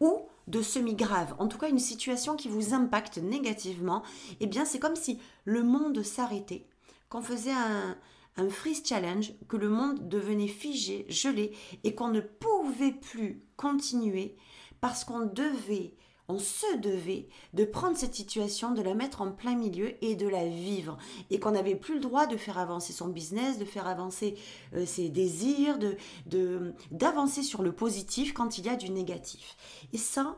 ou 0.01 0.29
de 0.49 0.63
semi-grave, 0.63 1.35
en 1.39 1.47
tout 1.47 1.59
cas 1.59 1.69
une 1.69 1.79
situation 1.79 2.35
qui 2.35 2.49
vous 2.49 2.75
impacte 2.75 3.19
négativement, 3.19 4.03
eh 4.41 4.47
bien 4.47 4.65
c'est 4.65 4.79
comme 4.79 4.97
si 4.97 5.19
le 5.45 5.63
monde 5.63 6.03
s'arrêtait, 6.03 6.67
qu'on 7.09 7.23
faisait 7.23 7.53
un, 7.53 7.97
un 8.37 8.49
freeze 8.49 8.83
challenge, 8.85 9.33
que 9.49 9.57
le 9.57 9.69
monde 9.69 10.09
devenait 10.09 10.49
figé, 10.49 11.05
gelé, 11.09 11.53
et 11.85 11.95
qu'on 11.95 12.09
ne 12.09 12.21
pouvait 12.21 12.93
plus 12.93 13.43
continuer 13.57 14.37
parce 14.81 15.05
qu'on 15.05 15.27
devait 15.27 15.95
on 16.29 16.39
se 16.39 16.77
devait 16.77 17.27
de 17.55 17.65
prendre 17.65 17.97
cette 17.97 18.15
situation, 18.15 18.73
de 18.73 18.83
la 18.83 18.95
mettre 18.95 19.23
en 19.23 19.33
plein 19.33 19.57
milieu 19.57 19.93
et 20.05 20.15
de 20.15 20.29
la 20.29 20.47
vivre. 20.47 20.99
Et 21.31 21.41
qu'on 21.41 21.53
n'avait 21.53 21.75
plus 21.75 21.95
le 21.95 22.01
droit 22.01 22.27
de 22.27 22.37
faire 22.37 22.59
avancer 22.59 22.93
son 22.93 23.09
business, 23.09 23.59
de 23.59 23.65
faire 23.65 23.87
avancer 23.87 24.37
euh, 24.75 24.85
ses 24.85 25.09
désirs, 25.09 25.79
de, 25.79 26.75
d'avancer 26.91 27.43
sur 27.43 27.63
le 27.63 27.73
positif 27.73 28.35
quand 28.35 28.59
il 28.59 28.67
y 28.67 28.69
a 28.69 28.77
du 28.77 28.91
négatif. 28.91 29.57
Et 29.95 29.99
ça, 29.99 30.37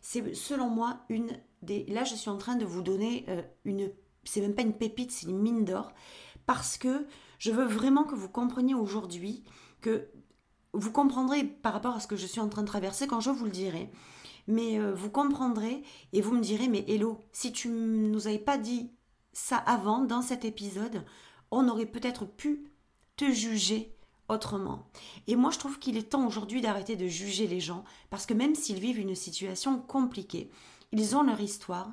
c'est 0.00 0.34
selon 0.34 0.68
moi 0.70 1.00
une 1.10 1.30
des... 1.60 1.84
Là, 1.86 2.04
je 2.04 2.14
suis 2.14 2.30
en 2.30 2.38
train 2.38 2.56
de 2.56 2.64
vous 2.64 2.82
donner 2.82 3.26
euh, 3.28 3.42
une... 3.64 3.90
C'est 4.24 4.40
même 4.40 4.54
pas 4.54 4.62
une 4.62 4.76
pépite, 4.76 5.12
c'est 5.12 5.26
une 5.26 5.38
mine 5.38 5.64
d'or. 5.64 5.92
Parce 6.46 6.78
que 6.78 7.06
je 7.38 7.50
veux 7.50 7.66
vraiment 7.66 8.04
que 8.04 8.14
vous 8.14 8.28
compreniez 8.30 8.74
aujourd'hui 8.74 9.44
que 9.82 10.08
vous 10.72 10.90
comprendrez 10.90 11.44
par 11.44 11.72
rapport 11.72 11.96
à 11.96 12.00
ce 12.00 12.06
que 12.06 12.16
je 12.16 12.26
suis 12.26 12.40
en 12.40 12.48
train 12.48 12.62
de 12.62 12.66
traverser 12.66 13.06
quand 13.06 13.20
je 13.20 13.30
vous 13.30 13.44
le 13.44 13.50
dirai 13.50 13.90
mais 14.48 14.80
euh, 14.80 14.92
vous 14.92 15.10
comprendrez 15.10 15.84
et 16.12 16.20
vous 16.20 16.34
me 16.34 16.42
direz, 16.42 16.66
mais 16.66 16.84
Hello, 16.88 17.20
si 17.32 17.52
tu 17.52 17.68
nous 17.68 18.26
avais 18.26 18.38
pas 18.38 18.58
dit 18.58 18.90
ça 19.32 19.56
avant, 19.56 20.00
dans 20.00 20.22
cet 20.22 20.44
épisode, 20.44 21.04
on 21.52 21.68
aurait 21.68 21.86
peut-être 21.86 22.24
pu 22.24 22.64
te 23.16 23.30
juger 23.30 23.94
autrement. 24.28 24.90
Et 25.26 25.36
moi, 25.36 25.50
je 25.50 25.58
trouve 25.58 25.78
qu'il 25.78 25.96
est 25.96 26.10
temps 26.10 26.26
aujourd'hui 26.26 26.60
d'arrêter 26.60 26.96
de 26.96 27.06
juger 27.06 27.46
les 27.46 27.60
gens, 27.60 27.84
parce 28.10 28.26
que 28.26 28.34
même 28.34 28.54
s'ils 28.54 28.80
vivent 28.80 28.98
une 28.98 29.14
situation 29.14 29.78
compliquée, 29.78 30.50
ils 30.92 31.14
ont 31.14 31.22
leur 31.22 31.40
histoire, 31.40 31.92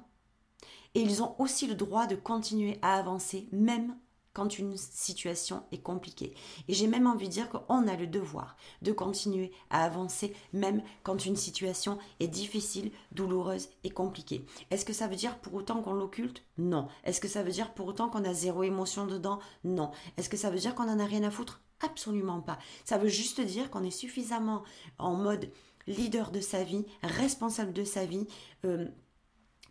et 0.96 1.02
ils 1.02 1.22
ont 1.22 1.36
aussi 1.40 1.68
le 1.68 1.76
droit 1.76 2.08
de 2.08 2.16
continuer 2.16 2.80
à 2.82 2.96
avancer, 2.96 3.50
même 3.52 3.98
quand 4.36 4.60
une 4.60 4.78
situation 4.78 5.64
est 5.72 5.82
compliquée. 5.82 6.36
Et 6.68 6.74
j'ai 6.74 6.88
même 6.88 7.08
envie 7.08 7.28
de 7.28 7.34
dire 7.34 7.50
qu'on 7.50 7.88
a 7.88 7.96
le 7.96 8.06
devoir 8.06 8.58
de 8.84 8.92
continuer 8.92 9.52
à 9.72 9.84
avancer 9.84 10.36
même 10.54 10.84
quand 11.04 11.26
une 11.26 11.38
situation 11.38 11.98
est 12.20 12.28
difficile, 12.28 12.92
douloureuse 13.14 13.70
et 13.84 13.90
compliquée. 13.90 14.46
Est-ce 14.70 14.86
que 14.86 14.94
ça 14.94 15.08
veut 15.08 15.16
dire 15.16 15.40
pour 15.40 15.54
autant 15.56 15.82
qu'on 15.82 15.94
l'occulte? 15.94 16.44
Non. 16.58 16.88
Est-ce 17.06 17.22
que 17.22 17.30
ça 17.30 17.42
veut 17.42 17.52
dire 17.52 17.74
pour 17.74 17.88
autant 17.88 18.10
qu'on 18.10 18.26
a 18.26 18.34
zéro 18.34 18.64
émotion 18.64 19.08
dedans? 19.08 19.40
Non. 19.64 19.92
Est-ce 20.18 20.30
que 20.30 20.38
ça 20.38 20.52
veut 20.52 20.60
dire 20.60 20.76
qu'on 20.76 20.90
en 20.90 21.00
a 21.00 21.06
rien 21.06 21.24
à 21.24 21.32
foutre? 21.32 21.62
Absolument 21.82 22.42
pas. 22.42 22.60
Ça 22.84 22.98
veut 22.98 23.08
juste 23.08 23.40
dire 23.40 23.72
qu'on 23.72 23.84
est 23.84 23.90
suffisamment 23.90 24.64
en 24.98 25.16
mode 25.16 25.50
leader 25.88 26.32
de 26.32 26.42
sa 26.42 26.64
vie, 26.64 26.86
responsable 27.04 27.72
de 27.72 27.84
sa 27.86 28.06
vie, 28.06 28.28
euh, 28.66 28.88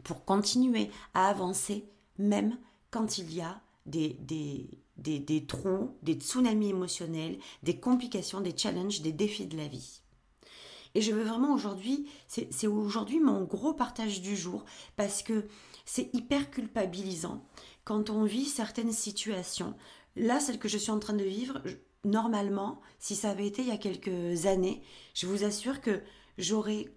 pour 0.05 0.25
continuer 0.25 0.91
à 1.13 1.29
avancer 1.29 1.89
même 2.19 2.57
quand 2.91 3.19
il 3.19 3.35
y 3.35 3.41
a 3.41 3.61
des, 3.87 4.17
des, 4.21 5.19
des, 5.19 5.47
trous, 5.47 5.97
des 6.03 6.15
tsunamis 6.15 6.71
émotionnels, 6.71 7.39
des 7.63 7.79
complications, 7.79 8.41
des 8.41 8.57
challenges, 8.57 9.03
des 9.03 9.13
défis 9.13 9.47
de 9.47 9.57
la 9.57 9.69
vie. 9.69 10.01
Et 10.95 11.01
je 11.01 11.13
veux 11.13 11.25
vraiment 11.25 11.53
aujourd'hui, 11.53 12.09
c'est 12.29 12.67
aujourd'hui 12.69 13.19
mon 13.19 13.43
gros 13.43 13.75
partage 13.75 14.23
du 14.23 14.37
jour, 14.37 14.65
parce 14.97 15.23
que 15.23 15.47
c'est 15.85 16.15
hyper 16.15 16.51
culpabilisant 16.51 17.45
quand 17.85 18.11
on 18.11 18.25
vit 18.25 18.47
certaines 18.47 18.93
situations. 18.93 19.75
Là, 20.17 20.39
celle 20.39 20.59
que 20.59 20.69
je 20.69 20.79
suis 20.79 20.93
en 20.93 21.01
train 21.01 21.15
de 21.15 21.25
vivre, 21.25 21.61
normalement, 22.05 22.81
si 22.99 23.17
ça 23.17 23.31
avait 23.31 23.47
été 23.47 23.63
il 23.63 23.69
y 23.69 23.73
a 23.73 23.77
quelques 23.77 24.47
années, 24.47 24.83
je 25.15 25.27
vous 25.27 25.45
assure 25.45 25.81
que 25.81 26.01
j'aurais 26.39 26.95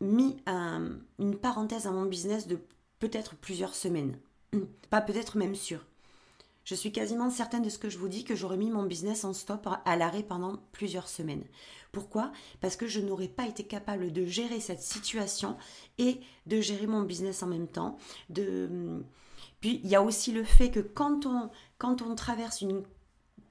mis 0.00 0.36
une 0.46 1.36
parenthèse 1.40 1.86
à 1.86 1.90
mon 1.90 2.06
business 2.06 2.46
de 2.46 2.58
peut-être 3.00 3.34
plusieurs 3.36 3.74
semaines. 3.74 4.18
Pas 4.90 5.00
peut-être 5.00 5.36
même 5.36 5.54
sûr. 5.54 5.84
Je 6.64 6.74
suis 6.74 6.92
quasiment 6.92 7.28
certaine 7.28 7.62
de 7.62 7.68
ce 7.70 7.78
que 7.78 7.90
je 7.90 7.98
vous 7.98 8.08
dis 8.08 8.24
que 8.24 8.36
j'aurais 8.36 8.56
mis 8.56 8.70
mon 8.70 8.84
business 8.84 9.24
en 9.24 9.32
stop 9.32 9.68
à 9.84 9.96
l'arrêt 9.96 10.22
pendant 10.22 10.58
plusieurs 10.72 11.08
semaines. 11.08 11.44
Pourquoi? 11.90 12.32
Parce 12.60 12.76
que 12.76 12.86
je 12.86 13.00
n'aurais 13.00 13.28
pas 13.28 13.46
été 13.46 13.64
capable 13.64 14.12
de 14.12 14.24
gérer 14.24 14.60
cette 14.60 14.80
situation 14.80 15.56
et 15.98 16.20
de 16.46 16.60
gérer 16.60 16.86
mon 16.86 17.02
business 17.02 17.42
en 17.42 17.48
même 17.48 17.68
temps. 17.68 17.98
De... 18.30 19.02
Puis 19.60 19.80
il 19.82 19.90
y 19.90 19.96
a 19.96 20.02
aussi 20.02 20.32
le 20.32 20.44
fait 20.44 20.70
que 20.70 20.80
quand 20.80 21.26
on 21.26 22.14
traverse 22.14 22.60
une 22.60 22.84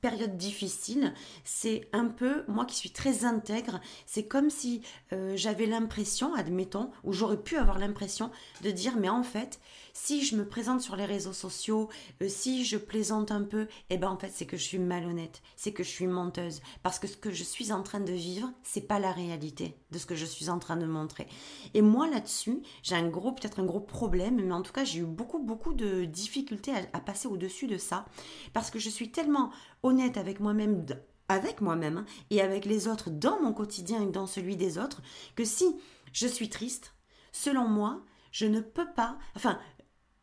période 0.01 0.35
difficile, 0.35 1.13
c'est 1.43 1.87
un 1.93 2.05
peu, 2.05 2.43
moi 2.47 2.65
qui 2.65 2.75
suis 2.75 2.89
très 2.89 3.23
intègre, 3.23 3.79
c'est 4.05 4.25
comme 4.25 4.49
si 4.49 4.81
euh, 5.13 5.33
j'avais 5.35 5.67
l'impression, 5.67 6.33
admettons, 6.33 6.89
ou 7.03 7.13
j'aurais 7.13 7.41
pu 7.41 7.57
avoir 7.57 7.77
l'impression 7.77 8.31
de 8.63 8.71
dire, 8.71 8.97
mais 8.97 9.09
en 9.09 9.23
fait, 9.23 9.59
si 9.93 10.23
je 10.23 10.35
me 10.35 10.47
présente 10.47 10.81
sur 10.81 10.95
les 10.95 11.05
réseaux 11.05 11.33
sociaux, 11.33 11.89
euh, 12.21 12.27
si 12.27 12.65
je 12.65 12.77
plaisante 12.77 13.31
un 13.31 13.43
peu, 13.43 13.67
eh 13.89 13.97
ben 13.97 14.09
en 14.09 14.17
fait 14.17 14.31
c'est 14.33 14.45
que 14.45 14.57
je 14.57 14.63
suis 14.63 14.79
malhonnête, 14.79 15.41
c'est 15.55 15.73
que 15.73 15.83
je 15.83 15.89
suis 15.89 16.07
menteuse, 16.07 16.61
parce 16.81 16.97
que 16.97 17.07
ce 17.07 17.17
que 17.17 17.31
je 17.31 17.43
suis 17.43 17.71
en 17.71 17.83
train 17.83 17.99
de 17.99 18.11
vivre, 18.11 18.51
c'est 18.63 18.87
pas 18.87 18.99
la 18.99 19.11
réalité 19.11 19.75
de 19.91 19.99
ce 19.99 20.05
que 20.05 20.15
je 20.15 20.25
suis 20.25 20.49
en 20.49 20.59
train 20.59 20.77
de 20.77 20.85
montrer. 20.85 21.27
Et 21.73 21.81
moi 21.81 22.09
là-dessus, 22.09 22.61
j'ai 22.83 22.95
un 22.95 23.07
gros, 23.07 23.33
peut-être 23.33 23.59
un 23.59 23.65
gros 23.65 23.79
problème, 23.79 24.41
mais 24.43 24.53
en 24.53 24.61
tout 24.61 24.73
cas 24.73 24.83
j'ai 24.83 24.99
eu 24.99 25.05
beaucoup, 25.05 25.39
beaucoup 25.39 25.73
de 25.73 26.05
difficultés 26.05 26.71
à, 26.71 26.97
à 26.97 26.99
passer 26.99 27.27
au-dessus 27.27 27.67
de 27.67 27.77
ça, 27.77 28.05
parce 28.53 28.71
que 28.71 28.79
je 28.79 28.89
suis 28.89 29.11
tellement 29.11 29.51
honnête 29.83 30.17
avec 30.17 30.39
moi-même 30.39 30.85
avec 31.27 31.61
moi-même 31.61 31.99
hein, 31.99 32.05
et 32.29 32.41
avec 32.41 32.65
les 32.65 32.87
autres 32.89 33.09
dans 33.09 33.39
mon 33.41 33.53
quotidien 33.53 34.01
et 34.01 34.11
dans 34.11 34.27
celui 34.27 34.57
des 34.57 34.77
autres, 34.77 35.01
que 35.35 35.45
si 35.45 35.77
je 36.11 36.27
suis 36.27 36.49
triste, 36.49 36.93
selon 37.31 37.67
moi, 37.67 38.03
je 38.31 38.45
ne 38.45 38.59
peux 38.59 38.91
pas, 38.95 39.17
enfin, 39.35 39.57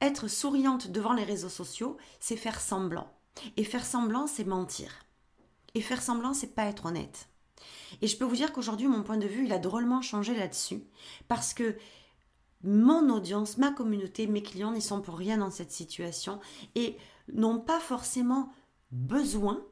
être 0.00 0.28
souriante 0.28 0.90
devant 0.90 1.14
les 1.14 1.24
réseaux 1.24 1.48
sociaux, 1.48 1.96
c'est 2.20 2.36
faire 2.36 2.60
semblant. 2.60 3.10
Et 3.56 3.64
faire 3.64 3.86
semblant, 3.86 4.26
c'est 4.26 4.44
mentir. 4.44 4.90
Et 5.74 5.80
faire 5.80 6.02
semblant, 6.02 6.34
c'est 6.34 6.54
pas 6.54 6.66
être 6.66 6.86
honnête. 6.86 7.28
Et 8.02 8.06
je 8.06 8.16
peux 8.16 8.24
vous 8.24 8.36
dire 8.36 8.52
qu'aujourd'hui, 8.52 8.86
mon 8.86 9.02
point 9.02 9.16
de 9.16 9.26
vue, 9.26 9.44
il 9.44 9.52
a 9.52 9.58
drôlement 9.58 10.02
changé 10.02 10.34
là-dessus. 10.36 10.82
Parce 11.26 11.54
que 11.54 11.76
mon 12.62 13.08
audience, 13.10 13.58
ma 13.58 13.70
communauté, 13.70 14.26
mes 14.26 14.42
clients 14.42 14.72
n'y 14.72 14.82
sont 14.82 15.00
pour 15.00 15.16
rien 15.16 15.38
dans 15.38 15.50
cette 15.50 15.70
situation 15.70 16.40
et 16.74 16.96
n'ont 17.32 17.60
pas 17.60 17.80
forcément 17.80 18.52
besoin 18.90 19.64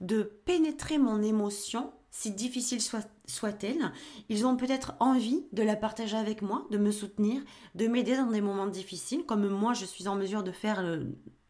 de 0.00 0.22
pénétrer 0.44 0.98
mon 0.98 1.22
émotion 1.22 1.92
si 2.10 2.32
difficile 2.32 2.80
soit-elle, 3.26 3.92
ils 4.28 4.44
ont 4.44 4.56
peut-être 4.56 4.94
envie 4.98 5.46
de 5.52 5.62
la 5.62 5.76
partager 5.76 6.16
avec 6.16 6.42
moi, 6.42 6.66
de 6.70 6.78
me 6.78 6.90
soutenir, 6.90 7.40
de 7.76 7.86
m'aider 7.86 8.16
dans 8.16 8.30
des 8.30 8.40
moments 8.40 8.66
difficiles, 8.66 9.24
comme 9.26 9.46
moi 9.48 9.74
je 9.74 9.84
suis 9.84 10.08
en 10.08 10.16
mesure 10.16 10.42
de 10.42 10.50
faire 10.50 10.80
euh, 10.80 11.04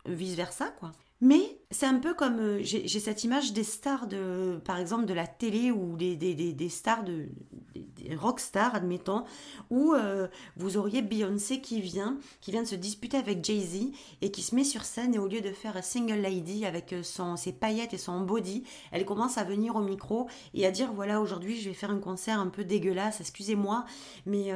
vice-versa, 0.07 0.69
quoi. 0.79 0.93
Mais 1.23 1.60
c'est 1.73 1.87
un 1.87 2.01
peu 2.01 2.15
comme 2.15 2.41
euh, 2.41 2.61
j'ai 2.63 2.89
cette 2.89 3.23
image 3.23 3.53
des 3.53 3.63
stars 3.63 4.09
de 4.09 4.61
par 4.65 4.79
exemple 4.79 5.05
de 5.05 5.15
la 5.15 5.29
télé 5.29 5.71
ou 5.71 5.97
des, 5.97 6.17
des, 6.17 6.35
des, 6.35 6.69
stars 6.69 7.05
de 7.05 7.29
des, 7.75 8.17
rock 8.17 8.41
stars 8.41 8.75
admettons 8.75 9.23
où 9.71 9.95
euh, 9.95 10.27
vous 10.57 10.77
auriez 10.77 11.01
Beyoncé 11.01 11.61
qui 11.61 11.81
vient 11.81 12.19
qui 12.41 12.51
vient 12.51 12.63
de 12.63 12.67
se 12.67 12.75
disputer 12.75 13.19
avec 13.19 13.45
Jay-Z 13.45 13.93
et 14.21 14.33
qui 14.33 14.43
se 14.43 14.57
met 14.57 14.65
sur 14.65 14.85
scène 14.85 15.15
et 15.15 15.19
au 15.21 15.29
lieu 15.29 15.41
de 15.41 15.53
faire 15.53 15.77
un 15.77 15.83
single 15.83 16.21
lady 16.21 16.67
avec 16.67 16.93
euh, 16.93 17.05
son 17.05 17.37
ses 17.37 17.53
paillettes 17.53 17.95
et 17.95 17.99
son 17.99 18.21
body 18.23 18.65
elle 18.91 19.05
commence 19.05 19.39
à 19.39 19.45
venir 19.45 19.77
au 19.77 19.81
micro 19.81 20.27
et 20.55 20.67
à 20.67 20.73
dire 20.73 20.93
voilà 20.93 21.21
aujourd'hui 21.21 21.61
je 21.61 21.69
vais 21.69 21.75
faire 21.75 21.93
un 21.93 22.01
concert 22.01 22.41
un 22.41 22.49
peu 22.49 22.65
dégueulasse 22.65 23.21
excusez-moi 23.21 23.85
mais 24.27 24.53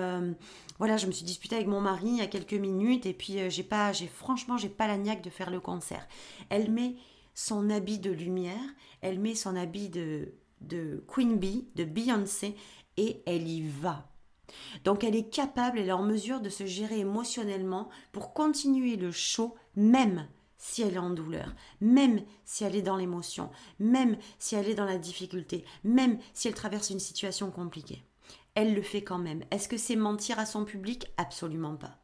voilà, 0.79 0.97
je 0.97 1.07
me 1.07 1.13
suis 1.13 1.25
disputée 1.25 1.55
avec 1.55 1.69
mon 1.69 1.81
mari 1.81 2.07
il 2.07 2.17
y 2.17 2.21
a 2.21 2.27
quelques 2.27 2.55
minutes 2.55 3.07
et 3.07 3.13
puis 3.13 3.39
j'ai 3.49 3.63
pas, 3.63 3.93
j'ai 3.93 4.09
franchement, 4.09 4.57
j'ai 4.57 4.69
pas 4.69 4.89
la 4.89 4.97
niaque 4.97 5.23
de 5.23 5.31
faire 5.31 5.51
le 5.51 5.61
concert. 5.61 6.07
Elle 6.51 6.71
met 6.71 6.97
son 7.35 7.71
habit 7.71 7.99
de 7.99 8.11
lumière, 8.11 8.61
elle 9.01 9.19
met 9.19 9.35
son 9.35 9.57
habit 9.57 9.89
de, 9.89 10.35
de 10.61 11.05
Queen 11.09 11.39
Bee, 11.39 11.69
de 11.75 11.85
Beyoncé 11.85 12.57
et 12.97 13.23
elle 13.27 13.49
y 13.49 13.63
va. 13.63 14.11
Donc 14.85 15.05
elle 15.05 15.17
est 15.17 15.31
capable, 15.31 15.79
elle 15.79 15.89
est 15.89 15.93
en 15.93 16.05
mesure 16.05 16.41
de 16.41 16.51
se 16.51 16.67
gérer 16.67 16.99
émotionnellement 16.99 17.89
pour 18.13 18.35
continuer 18.35 18.97
le 18.97 19.11
show 19.11 19.55
même 19.75 20.29
si 20.59 20.83
elle 20.83 20.95
est 20.95 20.99
en 20.99 21.11
douleur, 21.11 21.55
même 21.81 22.23
si 22.45 22.65
elle 22.65 22.77
est 22.77 22.83
dans 22.83 22.97
l'émotion, 22.97 23.51
même 23.79 24.17
si 24.39 24.55
elle 24.55 24.69
est 24.69 24.75
dans 24.75 24.85
la 24.85 24.99
difficulté, 24.99 25.65
même 25.83 26.19
si 26.33 26.49
elle 26.49 26.55
traverse 26.55 26.91
une 26.91 27.01
situation 27.01 27.51
compliquée 27.51 28.05
elle 28.55 28.75
le 28.75 28.83
fait 28.83 29.03
quand 29.03 29.19
même. 29.19 29.45
Est-ce 29.51 29.69
que 29.69 29.77
c'est 29.77 29.97
mentir 29.97 30.39
à 30.39 30.47
son 30.47 30.65
public? 30.65 31.07
Absolument 31.17 31.77
pas. 31.77 31.99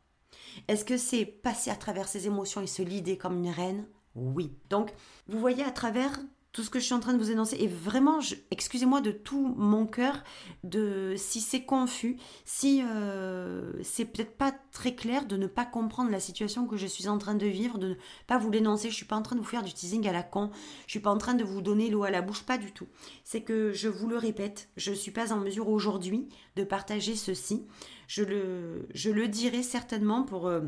Est-ce 0.69 0.85
que 0.85 0.97
c'est 0.97 1.25
passer 1.25 1.71
à 1.71 1.77
travers 1.77 2.09
ses 2.09 2.27
émotions 2.27 2.61
et 2.61 2.67
se 2.67 2.83
lider 2.83 3.17
comme 3.17 3.39
une 3.39 3.51
reine? 3.51 3.87
Oui. 4.15 4.53
Donc, 4.69 4.93
vous 5.29 5.39
voyez 5.39 5.63
à 5.63 5.71
travers 5.71 6.19
tout 6.53 6.65
ce 6.65 6.71
que 6.71 6.81
je 6.81 6.85
suis 6.85 6.95
en 6.95 7.01
train 7.01 7.13
de 7.13 7.19
vous 7.19 7.31
énoncer. 7.31 7.57
Et 7.61 7.69
vraiment, 7.69 8.19
excusez-moi 8.51 9.01
de 9.01 9.13
tout 9.13 9.55
mon 9.57 9.87
cœur 9.87 10.25
de 10.65 11.15
si 11.17 11.41
c'est 11.41 11.63
confus, 11.63 12.17
si 12.45 12.83
euh, 12.83 13.73
c'est 13.83 14.05
peut-être 14.05 14.37
pas 14.37 14.53
très 14.73 14.95
clair 14.95 15.27
de 15.27 15.37
ne 15.37 15.47
pas 15.47 15.65
comprendre 15.65 16.11
la 16.11 16.19
situation 16.19 16.67
que 16.67 16.77
je 16.77 16.87
suis 16.87 17.07
en 17.09 17.19
train 17.19 17.35
de 17.35 17.47
vivre, 17.47 17.79
de 17.79 17.91
ne 17.91 17.95
pas 18.27 18.39
vous 18.39 18.51
l'énoncer. 18.51 18.91
Je 18.91 18.97
suis 18.97 19.07
pas 19.07 19.17
en 19.17 19.23
train 19.23 19.37
de 19.37 19.41
vous 19.41 19.47
faire 19.47 19.63
du 19.63 19.73
teasing 19.73 20.09
à 20.09 20.13
la 20.13 20.25
con. 20.25 20.51
Je 20.87 20.93
suis 20.93 21.01
pas 21.01 21.11
en 21.11 21.19
train 21.19 21.35
de 21.35 21.45
vous 21.45 21.63
donner 21.63 21.89
l'eau 21.89 22.03
à 22.03 22.11
la 22.11 22.23
bouche, 22.23 22.43
pas 22.43 22.59
du 22.59 22.73
tout. 22.73 22.89
C'est 23.23 23.43
que 23.43 23.73
je 23.73 23.89
vous 23.89 24.09
le 24.09 24.17
répète, 24.17 24.69
je 24.77 24.93
suis 24.93 25.13
pas 25.13 25.33
en 25.33 25.39
mesure 25.39 25.69
aujourd'hui 25.69 26.29
de 26.57 26.65
partager 26.65 27.15
ceci. 27.15 27.65
Je 28.09 28.25
le, 28.25 28.89
je 28.93 29.11
le 29.11 29.29
dirai 29.29 29.63
certainement 29.63 30.25
pour 30.25 30.49
euh, 30.49 30.63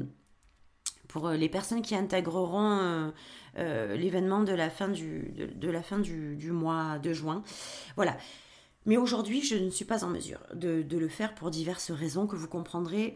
pour 1.12 1.28
euh, 1.28 1.36
les 1.36 1.50
personnes 1.50 1.82
qui 1.82 1.94
intégreront 1.94 2.78
euh, 2.80 3.10
euh, 3.58 3.96
l'événement 3.96 4.42
de 4.42 4.52
la 4.52 4.70
fin, 4.70 4.88
du, 4.88 5.30
de, 5.54 5.70
la 5.70 5.82
fin 5.82 5.98
du, 5.98 6.50
mois 6.50 6.98
de 6.98 7.12
juin. 7.12 7.44
Voilà. 7.96 8.16
Mais 8.86 8.96
aujourd'hui, 8.96 9.42
je 9.42 9.56
ne 9.56 9.68
suis 9.68 9.84
pas 9.84 10.04
en 10.04 10.08
mesure 10.08 10.40
de, 10.54 10.84
le 10.90 11.08
faire 11.08 11.34
pour 11.34 11.50
diverses 11.50 11.90
raisons 11.92 12.26
que 12.26 12.34
vous 12.34 12.48
comprendrez 12.48 13.14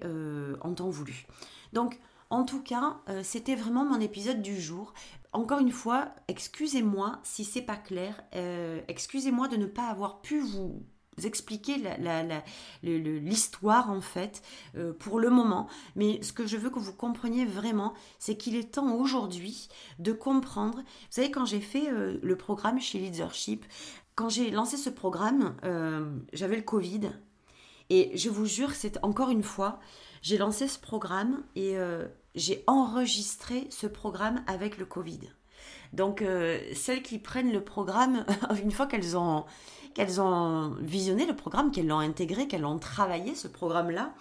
en 0.61 0.75
temps 0.75 0.91
voulu. 0.91 1.27
Donc, 1.73 1.99
en 2.31 2.45
tout 2.45 2.63
cas, 2.63 3.01
c'était 3.25 3.57
vraiment 3.57 3.85
mon 3.85 4.01
épisode 4.01 4.43
du 4.43 4.61
jour. 4.61 4.95
Encore 5.33 5.59
une 5.59 5.73
fois, 5.73 6.11
excusez-moi 6.29 7.19
si 7.25 7.43
c'est 7.45 7.63
pas 7.63 7.77
clair. 7.77 8.23
excusez-moi 8.87 9.49
de 9.49 9.57
ne 9.57 9.67
pas 9.67 9.89
avoir 9.89 10.21
pu 10.21 10.39
vous 10.39 10.85
expliquer 11.25 11.77
l'histoire 12.83 13.91
en 13.91 14.01
fait 14.01 14.43
euh, 14.77 14.93
pour 14.93 15.19
le 15.19 15.31
moment. 15.31 15.69
Mais 15.95 16.23
ce 16.23 16.33
que 16.33 16.47
je 16.47 16.57
veux 16.57 16.71
que 16.71 16.79
vous 16.79 16.93
compreniez 16.93 17.47
vraiment, 17.47 17.95
c'est 18.19 18.37
qu'il 18.37 18.57
est 18.57 18.75
temps 18.75 18.95
aujourd'hui 18.97 19.69
de 19.99 20.13
comprendre. 20.13 20.79
Vous 20.79 21.07
savez, 21.11 21.31
quand 21.31 21.47
j'ai 21.47 21.61
fait 21.61 21.91
euh, 21.91 22.19
le 22.23 22.37
programme 22.37 22.81
chez 22.81 22.99
Leadership, 22.99 23.65
quand 24.15 24.29
j'ai 24.29 24.51
lancé 24.51 24.77
ce 24.77 24.91
programme, 24.91 25.57
euh, 25.65 26.11
j'avais 26.33 26.57
le 26.57 26.63
Covid. 26.63 27.11
Et 27.89 28.17
je 28.17 28.29
vous 28.29 28.47
jure, 28.47 28.73
c'est 28.73 28.99
encore 29.05 29.31
une 29.31 29.45
fois, 29.45 29.79
j'ai 30.21 30.39
lancé 30.39 30.67
ce 30.67 30.79
programme 30.79 31.45
et 31.55 31.77
j'ai 32.35 32.65
enregistré 32.67 33.69
ce 33.71 33.87
programme 33.87 34.43
avec 34.49 34.77
le 34.77 34.87
Covid. 34.87 35.21
Donc, 35.97 36.23
celles 36.75 37.03
qui 37.03 37.19
prennent 37.19 37.53
le 37.53 37.65
programme, 37.65 38.25
une 38.63 38.71
fois 38.71 38.87
qu'elles 38.87 39.17
ont 39.17 39.45
qu'elles 39.97 40.21
ont 40.21 40.77
visionné 40.83 41.25
le 41.25 41.35
programme, 41.35 41.71
qu'elles 41.71 41.87
l'ont 41.87 42.01
intégré, 42.01 42.47
qu'elles 42.47 42.67
ont 42.67 42.79
travaillé 42.79 43.35
ce 43.35 43.49
programme-là, 43.49 44.13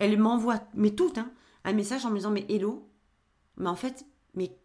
elles 0.00 0.18
m'envoient, 0.18 0.60
mais 0.74 0.90
toutes, 0.90 1.18
hein, 1.18 1.30
un 1.62 1.72
message 1.72 2.04
en 2.04 2.10
me 2.10 2.16
disant, 2.16 2.32
mais 2.32 2.46
hello, 2.48 2.90
mais 3.56 3.68
en 3.68 3.76
fait, 3.76 4.04
mais, 4.34 4.56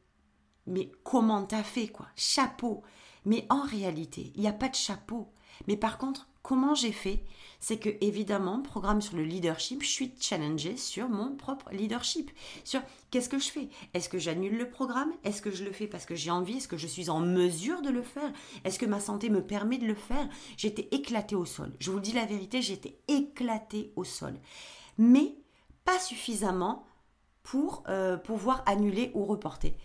mais 0.65 0.91
comment 1.04 1.43
t'as 1.43 1.62
fait, 1.62 1.89
quoi? 1.89 2.08
Chapeau. 2.15 2.82
Mais 3.25 3.45
en 3.49 3.61
réalité, 3.61 4.31
il 4.35 4.41
n'y 4.41 4.47
a 4.47 4.53
pas 4.53 4.69
de 4.69 4.75
chapeau. 4.75 5.27
Mais 5.67 5.77
par 5.77 5.97
contre, 5.97 6.27
comment 6.43 6.75
j'ai 6.75 6.91
fait 6.91 7.23
C'est 7.59 7.77
que 7.77 7.89
évidemment, 8.01 8.61
programme 8.61 9.01
sur 9.01 9.15
le 9.15 9.23
leadership, 9.23 9.81
je 9.81 9.89
suis 9.89 10.13
challengée 10.19 10.77
sur 10.77 11.09
mon 11.09 11.35
propre 11.35 11.71
leadership, 11.71 12.29
sur 12.63 12.81
qu'est-ce 13.09 13.29
que 13.29 13.39
je 13.39 13.49
fais? 13.49 13.69
Est-ce 13.93 14.09
que 14.09 14.19
j'annule 14.19 14.57
le 14.57 14.69
programme? 14.69 15.11
Est-ce 15.23 15.41
que 15.41 15.51
je 15.51 15.63
le 15.63 15.71
fais 15.71 15.88
parce 15.88 16.05
que 16.05 16.15
j'ai 16.15 16.31
envie? 16.31 16.57
Est-ce 16.57 16.67
que 16.67 16.77
je 16.77 16.88
suis 16.88 17.09
en 17.09 17.19
mesure 17.19 17.81
de 17.81 17.89
le 17.89 18.03
faire? 18.03 18.31
Est-ce 18.63 18.77
que 18.77 18.85
ma 18.85 18.99
santé 18.99 19.29
me 19.29 19.41
permet 19.45 19.77
de 19.77 19.88
le 19.88 19.95
faire? 19.95 20.29
J'étais 20.57 20.88
éclatée 20.91 21.35
au 21.35 21.45
sol. 21.45 21.73
Je 21.79 21.89
vous 21.89 21.99
dis 21.99 22.13
la 22.13 22.25
vérité, 22.25 22.61
j'étais 22.61 22.99
éclatée 23.07 23.91
au 23.95 24.03
sol. 24.03 24.35
Mais 24.97 25.35
pas 25.83 25.99
suffisamment 25.99 26.85
pour 27.43 27.83
euh, 27.88 28.17
pouvoir 28.17 28.63
annuler 28.65 29.11
ou 29.13 29.25
reporter. 29.25 29.75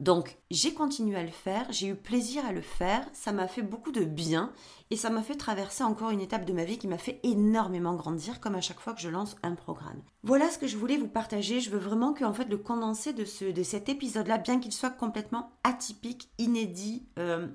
Donc 0.00 0.38
j'ai 0.50 0.74
continué 0.74 1.16
à 1.16 1.22
le 1.22 1.30
faire, 1.30 1.66
j'ai 1.70 1.88
eu 1.88 1.94
plaisir 1.94 2.44
à 2.44 2.52
le 2.52 2.60
faire, 2.60 3.06
ça 3.12 3.32
m'a 3.32 3.48
fait 3.48 3.62
beaucoup 3.62 3.92
de 3.92 4.04
bien 4.04 4.52
et 4.90 4.96
ça 4.96 5.10
m'a 5.10 5.22
fait 5.22 5.36
traverser 5.36 5.84
encore 5.84 6.10
une 6.10 6.20
étape 6.20 6.44
de 6.44 6.52
ma 6.52 6.64
vie 6.64 6.78
qui 6.78 6.88
m'a 6.88 6.98
fait 6.98 7.20
énormément 7.22 7.94
grandir 7.94 8.40
comme 8.40 8.54
à 8.54 8.60
chaque 8.60 8.80
fois 8.80 8.92
que 8.92 9.00
je 9.00 9.08
lance 9.08 9.36
un 9.42 9.54
programme. 9.54 10.02
Voilà 10.22 10.50
ce 10.50 10.58
que 10.58 10.66
je 10.66 10.76
voulais 10.76 10.96
vous 10.96 11.08
partager, 11.08 11.60
je 11.60 11.70
veux 11.70 11.78
vraiment 11.78 12.12
que 12.12 12.24
en 12.24 12.32
fait 12.32 12.48
le 12.48 12.58
condensé 12.58 13.12
de, 13.12 13.24
ce, 13.24 13.44
de 13.44 13.62
cet 13.62 13.88
épisode-là, 13.88 14.38
bien 14.38 14.60
qu'il 14.60 14.72
soit 14.72 14.90
complètement 14.90 15.52
atypique, 15.64 16.30
inédit, 16.38 17.06
euh, 17.18 17.48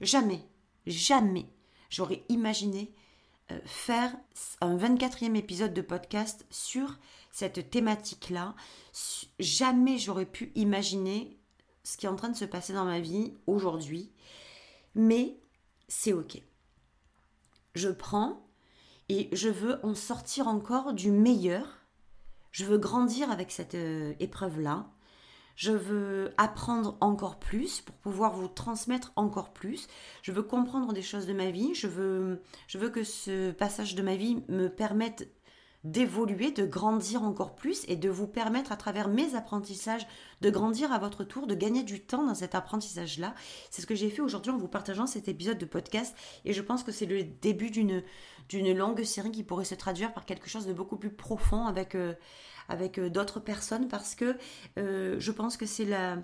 jamais, 0.00 0.44
jamais 0.86 1.46
j'aurais 1.90 2.24
imaginé 2.28 2.94
euh, 3.50 3.58
faire 3.64 4.16
un 4.60 4.76
24e 4.76 5.36
épisode 5.36 5.74
de 5.74 5.82
podcast 5.82 6.46
sur 6.50 6.98
cette 7.30 7.70
thématique-là. 7.70 8.54
Jamais 9.38 9.98
j'aurais 9.98 10.26
pu 10.26 10.52
imaginer 10.54 11.38
ce 11.84 11.96
qui 11.96 12.06
est 12.06 12.08
en 12.08 12.16
train 12.16 12.28
de 12.28 12.36
se 12.36 12.44
passer 12.44 12.72
dans 12.72 12.84
ma 12.84 13.00
vie 13.00 13.34
aujourd'hui, 13.46 14.12
mais 14.94 15.38
c'est 15.88 16.12
ok. 16.12 16.40
Je 17.74 17.88
prends 17.88 18.46
et 19.08 19.28
je 19.32 19.48
veux 19.48 19.84
en 19.84 19.94
sortir 19.94 20.48
encore 20.48 20.92
du 20.92 21.10
meilleur. 21.10 21.78
Je 22.50 22.64
veux 22.64 22.78
grandir 22.78 23.30
avec 23.30 23.50
cette 23.50 23.74
euh, 23.74 24.14
épreuve-là. 24.20 24.90
Je 25.56 25.72
veux 25.72 26.32
apprendre 26.38 26.96
encore 27.00 27.38
plus 27.38 27.80
pour 27.82 27.94
pouvoir 27.96 28.34
vous 28.34 28.48
transmettre 28.48 29.12
encore 29.16 29.52
plus. 29.52 29.86
Je 30.22 30.32
veux 30.32 30.42
comprendre 30.42 30.92
des 30.92 31.02
choses 31.02 31.26
de 31.26 31.32
ma 31.32 31.50
vie. 31.50 31.74
Je 31.74 31.88
veux, 31.88 32.42
je 32.68 32.78
veux 32.78 32.88
que 32.88 33.04
ce 33.04 33.50
passage 33.52 33.94
de 33.94 34.02
ma 34.02 34.16
vie 34.16 34.42
me 34.48 34.68
permette 34.68 35.28
d'évoluer, 35.84 36.52
de 36.52 36.64
grandir 36.64 37.22
encore 37.22 37.54
plus 37.54 37.84
et 37.88 37.96
de 37.96 38.08
vous 38.08 38.28
permettre 38.28 38.70
à 38.70 38.76
travers 38.76 39.08
mes 39.08 39.34
apprentissages 39.34 40.06
de 40.40 40.50
grandir 40.50 40.92
à 40.92 40.98
votre 40.98 41.24
tour, 41.24 41.46
de 41.46 41.54
gagner 41.54 41.82
du 41.82 42.00
temps 42.00 42.24
dans 42.24 42.34
cet 42.34 42.54
apprentissage-là. 42.54 43.34
C'est 43.70 43.82
ce 43.82 43.86
que 43.86 43.94
j'ai 43.94 44.10
fait 44.10 44.22
aujourd'hui 44.22 44.52
en 44.52 44.58
vous 44.58 44.68
partageant 44.68 45.06
cet 45.06 45.28
épisode 45.28 45.58
de 45.58 45.66
podcast 45.66 46.16
et 46.44 46.52
je 46.52 46.62
pense 46.62 46.84
que 46.84 46.92
c'est 46.92 47.06
le 47.06 47.24
début 47.24 47.70
d'une 47.70 48.02
d'une 48.48 48.76
longue 48.76 49.02
série 49.04 49.32
qui 49.32 49.44
pourrait 49.44 49.64
se 49.64 49.74
traduire 49.74 50.12
par 50.12 50.24
quelque 50.26 50.48
chose 50.48 50.66
de 50.66 50.72
beaucoup 50.72 50.96
plus 50.96 51.12
profond 51.12 51.66
avec, 51.66 51.94
euh, 51.94 52.14
avec 52.68 52.98
euh, 52.98 53.08
d'autres 53.08 53.40
personnes 53.40 53.88
parce 53.88 54.14
que 54.14 54.36
euh, 54.78 55.16
je 55.18 55.32
pense 55.32 55.56
que 55.56 55.64
c'est 55.64 55.84
la, 55.84 56.18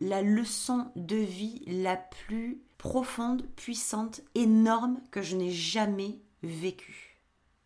la 0.00 0.22
leçon 0.22 0.90
de 0.96 1.16
vie 1.16 1.62
la 1.66 1.96
plus 1.96 2.62
profonde, 2.78 3.46
puissante, 3.56 4.22
énorme 4.34 5.00
que 5.10 5.22
je 5.22 5.36
n'ai 5.36 5.50
jamais 5.50 6.20
vécue. 6.42 7.20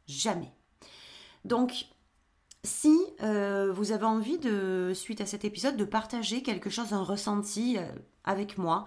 Jamais. 0.07 0.53
Donc, 1.45 1.87
si 2.65 2.97
euh, 3.23 3.73
vous 3.73 3.93
avez 3.93 4.05
envie 4.05 4.39
de, 4.39 4.93
suite 4.95 5.21
à 5.21 5.27
cet 5.27 5.45
épisode, 5.45 5.77
de 5.77 5.85
partager 5.85 6.43
quelque 6.43 6.71
chose, 6.71 6.93
un 6.93 7.03
ressenti 7.03 7.77
euh, 7.79 7.87
avec 8.25 8.59
moi, 8.59 8.87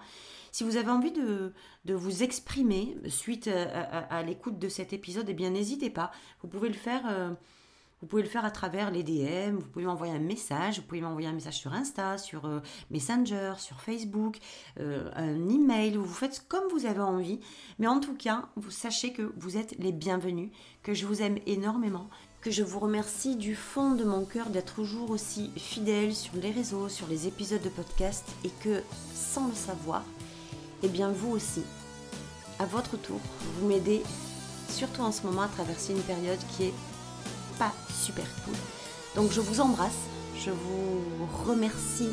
si 0.52 0.64
vous 0.64 0.76
avez 0.76 0.90
envie 0.90 1.12
de, 1.12 1.54
vous 1.86 2.22
exprimer 2.22 2.96
suite 3.08 3.48
à, 3.48 4.22
l'écoute 4.22 4.58
de 4.58 4.68
cet 4.68 4.92
épisode, 4.92 5.26
eh 5.28 5.34
bien 5.34 5.50
n'hésitez 5.50 5.88
pas. 5.88 6.12
Vous 6.42 6.48
pouvez 6.48 6.68
le 6.68 6.74
faire. 6.74 7.02
Euh, 7.08 7.32
Vous 8.02 8.08
pouvez 8.08 8.22
le 8.22 8.28
faire 8.28 8.44
à 8.44 8.50
travers 8.50 8.90
les 8.90 9.04
DM, 9.04 9.54
vous 9.56 9.68
pouvez 9.70 9.84
m'envoyer 9.84 10.12
un 10.12 10.18
message, 10.18 10.80
vous 10.80 10.86
pouvez 10.86 11.00
m'envoyer 11.00 11.28
un 11.28 11.32
message 11.32 11.58
sur 11.58 11.72
Insta, 11.72 12.18
sur 12.18 12.46
euh, 12.46 12.60
Messenger, 12.90 13.54
sur 13.58 13.80
Facebook, 13.80 14.38
euh, 14.80 15.08
un 15.14 15.48
email, 15.48 15.96
vous 15.96 16.12
faites 16.12 16.44
comme 16.48 16.68
vous 16.68 16.84
avez 16.84 17.00
envie. 17.00 17.38
Mais 17.78 17.86
en 17.86 18.00
tout 18.00 18.16
cas, 18.16 18.48
vous 18.56 18.72
sachez 18.72 19.12
que 19.12 19.32
vous 19.36 19.56
êtes 19.56 19.76
les 19.78 19.92
bienvenus, 19.92 20.50
que 20.82 20.94
je 20.94 21.06
vous 21.06 21.22
aime 21.22 21.38
énormément, 21.46 22.10
que 22.42 22.50
je 22.50 22.64
vous 22.64 22.80
remercie 22.80 23.36
du 23.36 23.54
fond 23.54 23.92
de 23.92 24.02
mon 24.02 24.24
cœur 24.24 24.50
d'être 24.50 24.74
toujours 24.74 25.10
aussi 25.10 25.52
fidèle 25.56 26.12
sur 26.14 26.34
les 26.34 26.50
réseaux, 26.50 26.88
sur 26.88 27.06
les 27.06 27.28
épisodes 27.28 27.62
de 27.62 27.68
podcast 27.68 28.24
et 28.44 28.50
que 28.64 28.82
sans 29.14 29.46
le 29.46 29.54
savoir, 29.54 30.02
eh 30.82 30.88
bien 30.88 31.12
vous 31.12 31.30
aussi, 31.30 31.62
à 32.58 32.66
votre 32.66 32.96
tour, 32.96 33.20
vous 33.54 33.68
m'aidez 33.68 34.02
surtout 34.68 35.02
en 35.02 35.12
ce 35.12 35.22
moment 35.22 35.42
à 35.42 35.48
traverser 35.48 35.92
une 35.92 36.02
période 36.02 36.40
qui 36.56 36.64
est 36.64 36.74
pas 37.60 37.72
super 37.88 38.26
cool. 38.44 38.54
Donc 39.14 39.30
je 39.30 39.40
vous 39.40 39.60
embrasse, 39.60 39.92
je 40.44 40.50
vous 40.50 41.26
remercie 41.46 42.08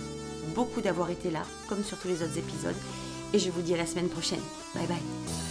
beaucoup 0.53 0.81
d'avoir 0.81 1.09
été 1.09 1.31
là, 1.31 1.41
comme 1.67 1.83
sur 1.83 1.97
tous 1.97 2.07
les 2.07 2.21
autres 2.21 2.37
épisodes, 2.37 2.77
et 3.33 3.39
je 3.39 3.49
vous 3.49 3.61
dis 3.61 3.73
à 3.73 3.77
la 3.77 3.87
semaine 3.87 4.09
prochaine. 4.09 4.41
Bye 4.75 4.85
bye. 4.85 5.48